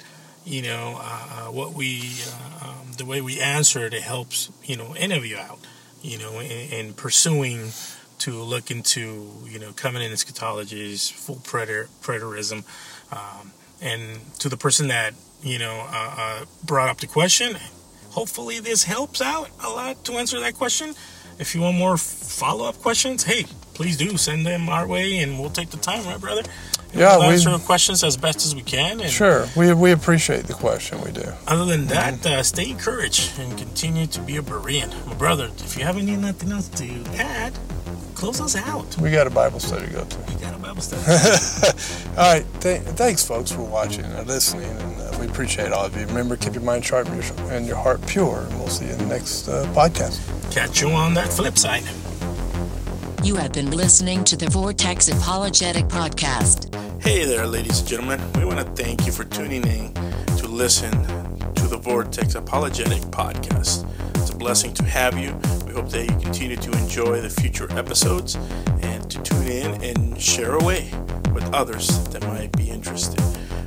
you 0.46 0.62
know, 0.62 0.98
uh, 0.98 1.48
uh, 1.48 1.52
what 1.52 1.74
we, 1.74 2.10
uh, 2.26 2.68
um, 2.68 2.92
the 2.96 3.04
way 3.04 3.20
we 3.20 3.38
answered, 3.40 3.92
it 3.92 4.02
helps, 4.02 4.50
you 4.64 4.76
know, 4.76 4.94
any 4.96 5.16
of 5.16 5.26
you 5.26 5.36
out, 5.36 5.58
you 6.00 6.18
know, 6.18 6.38
in, 6.38 6.72
in 6.72 6.94
pursuing 6.94 7.70
to 8.20 8.32
look 8.32 8.70
into, 8.70 9.30
you 9.46 9.58
know, 9.58 9.72
covenant 9.72 10.12
eschatologies, 10.12 11.12
full 11.12 11.40
predator, 11.44 11.88
preterism. 12.00 12.64
Um, 13.12 13.52
and 13.80 14.20
to 14.40 14.48
the 14.48 14.56
person 14.56 14.88
that, 14.88 15.14
you 15.42 15.58
know, 15.58 15.86
uh, 15.88 16.14
uh, 16.16 16.44
brought 16.64 16.88
up 16.88 16.98
the 16.98 17.06
question, 17.06 17.56
hopefully 18.10 18.60
this 18.60 18.84
helps 18.84 19.20
out 19.20 19.50
a 19.62 19.68
lot 19.68 20.04
to 20.04 20.12
answer 20.14 20.40
that 20.40 20.54
question. 20.54 20.94
If 21.38 21.54
you 21.54 21.60
want 21.60 21.76
more 21.76 21.96
follow 21.96 22.64
up 22.68 22.78
questions, 22.80 23.22
hey, 23.22 23.44
please 23.74 23.96
do 23.96 24.16
send 24.16 24.44
them 24.44 24.68
our 24.68 24.86
way 24.86 25.18
and 25.18 25.38
we'll 25.38 25.50
take 25.50 25.70
the 25.70 25.76
time, 25.76 26.04
right, 26.04 26.20
brother? 26.20 26.42
And 26.90 27.00
Yeah, 27.00 27.16
we'll 27.18 27.30
answer 27.30 27.50
the 27.50 27.58
questions 27.58 28.02
as 28.02 28.16
best 28.16 28.44
as 28.44 28.54
we 28.56 28.62
can. 28.62 29.00
And 29.00 29.10
Sure, 29.10 29.46
we 29.56 29.72
we 29.74 29.92
appreciate 29.92 30.44
the 30.46 30.54
question. 30.54 31.00
We 31.02 31.12
do. 31.12 31.32
other 31.46 31.64
than 31.64 31.86
that, 31.88 32.26
uh, 32.26 32.42
stay 32.42 32.70
encouraged 32.70 33.38
and 33.38 33.56
continue 33.56 34.06
to 34.08 34.20
be 34.20 34.36
a 34.38 34.42
Berean. 34.42 34.90
My 35.06 35.14
brother, 35.14 35.50
if 35.58 35.76
you 35.76 35.84
have 35.84 35.96
any 35.96 36.16
nothing 36.16 36.50
else 36.50 36.68
to 36.70 36.86
add, 37.18 37.52
close 38.18 38.40
us 38.40 38.56
out. 38.56 38.96
We 38.98 39.12
got 39.12 39.28
a 39.28 39.30
Bible 39.30 39.60
study 39.60 39.86
to 39.86 39.92
go 39.92 40.04
to. 40.04 40.18
We 40.18 40.40
got 40.40 40.52
a 40.52 40.58
Bible 40.58 40.82
study. 40.82 41.02
All 42.18 42.34
right. 42.34 42.44
Th- 42.60 42.82
thanks, 42.82 43.24
folks, 43.24 43.52
for 43.52 43.62
watching 43.62 44.04
and 44.04 44.26
listening, 44.26 44.68
and 44.68 45.00
uh, 45.00 45.16
we 45.20 45.26
appreciate 45.26 45.70
all 45.70 45.86
of 45.86 45.96
you. 45.96 46.04
Remember, 46.06 46.36
keep 46.36 46.54
your 46.54 46.64
mind 46.64 46.84
sharp 46.84 47.08
and 47.08 47.22
your, 47.22 47.52
and 47.52 47.66
your 47.66 47.76
heart 47.76 48.04
pure, 48.08 48.40
and 48.40 48.58
we'll 48.58 48.68
see 48.68 48.86
you 48.86 48.92
in 48.92 48.98
the 48.98 49.06
next 49.06 49.48
uh, 49.48 49.64
podcast. 49.72 50.18
Catch 50.52 50.80
you 50.80 50.88
on 50.90 51.14
that 51.14 51.32
flip 51.32 51.56
side. 51.56 51.84
You 53.24 53.36
have 53.36 53.52
been 53.52 53.70
listening 53.70 54.24
to 54.24 54.36
the 54.36 54.48
Vortex 54.48 55.08
Apologetic 55.08 55.84
Podcast. 55.86 56.74
Hey 57.00 57.24
there, 57.24 57.46
ladies 57.46 57.78
and 57.80 57.88
gentlemen. 57.88 58.20
We 58.32 58.44
want 58.44 58.58
to 58.58 58.82
thank 58.82 59.06
you 59.06 59.12
for 59.12 59.24
tuning 59.24 59.64
in 59.64 59.94
to 60.38 60.48
listen 60.48 60.90
to 61.54 61.68
the 61.68 61.78
Vortex 61.80 62.34
Apologetic 62.34 63.02
Podcast. 63.12 63.86
It's 64.28 64.34
a 64.34 64.38
blessing 64.38 64.74
to 64.74 64.84
have 64.84 65.16
you. 65.16 65.34
We 65.66 65.72
hope 65.72 65.88
that 65.88 66.02
you 66.02 66.14
continue 66.20 66.56
to 66.56 66.70
enjoy 66.72 67.22
the 67.22 67.30
future 67.30 67.66
episodes 67.72 68.34
and 68.82 69.10
to 69.10 69.22
tune 69.22 69.46
in 69.46 69.82
and 69.82 70.20
share 70.20 70.56
away 70.56 70.90
with 71.32 71.48
others 71.54 72.06
that 72.08 72.20
might 72.26 72.52
be 72.52 72.68
interested. 72.68 73.18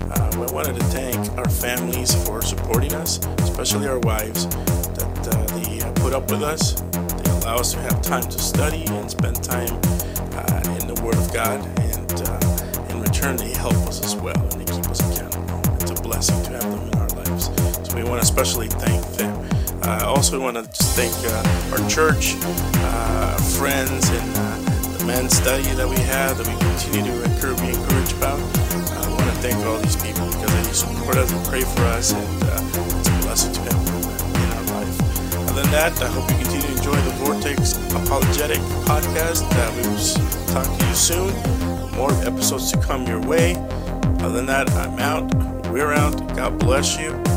Uh, 0.01 0.31
we 0.35 0.53
wanted 0.53 0.75
to 0.75 0.83
thank 0.93 1.17
our 1.39 1.49
families 1.49 2.13
for 2.27 2.43
supporting 2.43 2.93
us, 2.93 3.25
especially 3.39 3.87
our 3.87 3.97
wives, 4.01 4.45
that 4.45 5.29
uh, 5.33 5.57
they 5.57 5.81
uh, 5.81 5.91
put 5.93 6.13
up 6.13 6.29
with 6.29 6.43
us. 6.43 6.79
They 6.81 7.31
allow 7.41 7.55
us 7.55 7.73
to 7.73 7.79
have 7.79 7.99
time 8.03 8.29
to 8.29 8.37
study 8.37 8.85
and 8.85 9.09
spend 9.09 9.43
time 9.43 9.73
uh, 9.73 10.77
in 10.79 10.93
the 10.93 11.01
Word 11.03 11.15
of 11.15 11.33
God, 11.33 11.59
and 11.79 12.13
uh, 12.29 12.93
in 12.93 13.01
return, 13.01 13.35
they 13.35 13.49
help 13.49 13.73
us 13.87 14.05
as 14.05 14.15
well 14.15 14.37
and 14.37 14.61
they 14.61 14.71
keep 14.71 14.85
us 14.91 14.99
accountable. 14.99 15.59
It's 15.81 15.89
a 15.89 16.03
blessing 16.03 16.39
to 16.43 16.51
have 16.51 16.69
them 16.69 16.87
in 16.87 16.99
our 16.99 17.09
lives. 17.25 17.45
So 17.89 17.95
we 17.95 18.03
want 18.03 18.21
to 18.21 18.31
especially 18.31 18.67
thank 18.67 19.03
them. 19.17 19.50
Uh, 19.83 20.03
also, 20.05 20.37
we 20.37 20.43
want 20.43 20.57
to 20.57 20.63
just 20.63 20.95
thank 20.95 21.13
uh, 21.25 21.73
our 21.73 21.89
church, 21.89 22.35
uh, 22.85 23.35
friends, 23.57 24.09
and 24.09 24.35
the 24.93 25.03
men's 25.05 25.35
study 25.35 25.63
that 25.73 25.87
we 25.89 25.97
have 25.97 26.37
that 26.37 26.47
we 26.47 26.53
continue 26.61 27.01
to 27.11 27.23
encourage, 27.23 27.59
be 27.61 27.69
encouraged 27.69 28.15
about. 28.17 28.37
We 29.07 29.13
want 29.17 29.25
to 29.25 29.37
thank 29.41 29.57
all 29.65 29.79
these 29.79 29.95
people 29.95 30.27
because 30.27 30.53
they 30.53 30.73
support 30.73 31.17
us 31.17 31.31
and 31.31 31.45
pray 31.47 31.61
for 31.61 31.81
us, 31.97 32.13
and 32.13 32.21
it's 32.99 33.09
a 33.09 33.11
blessing 33.25 33.53
to 33.53 33.61
them 33.61 33.79
in 33.81 34.49
our 34.53 34.65
life. 34.85 35.49
Other 35.49 35.61
than 35.63 35.71
that, 35.71 35.99
I 36.01 36.07
hope 36.07 36.29
you 36.29 36.37
continue 36.37 36.61
to 36.61 36.77
enjoy 36.77 36.95
the 37.01 37.13
Vortex 37.17 37.77
Apologetic 37.91 38.59
podcast. 38.85 39.49
Uh, 39.49 39.71
we 39.75 39.81
will 39.89 40.53
talk 40.53 40.67
to 40.77 40.85
you 40.85 40.93
soon. 40.93 41.33
More 41.97 42.13
episodes 42.21 42.71
to 42.71 42.77
come 42.77 43.07
your 43.07 43.21
way. 43.21 43.55
Other 44.21 44.29
than 44.29 44.45
that, 44.45 44.69
I'm 44.71 44.99
out. 44.99 45.33
We're 45.71 45.93
out. 45.93 46.15
God 46.35 46.59
bless 46.59 46.99
you. 46.99 47.30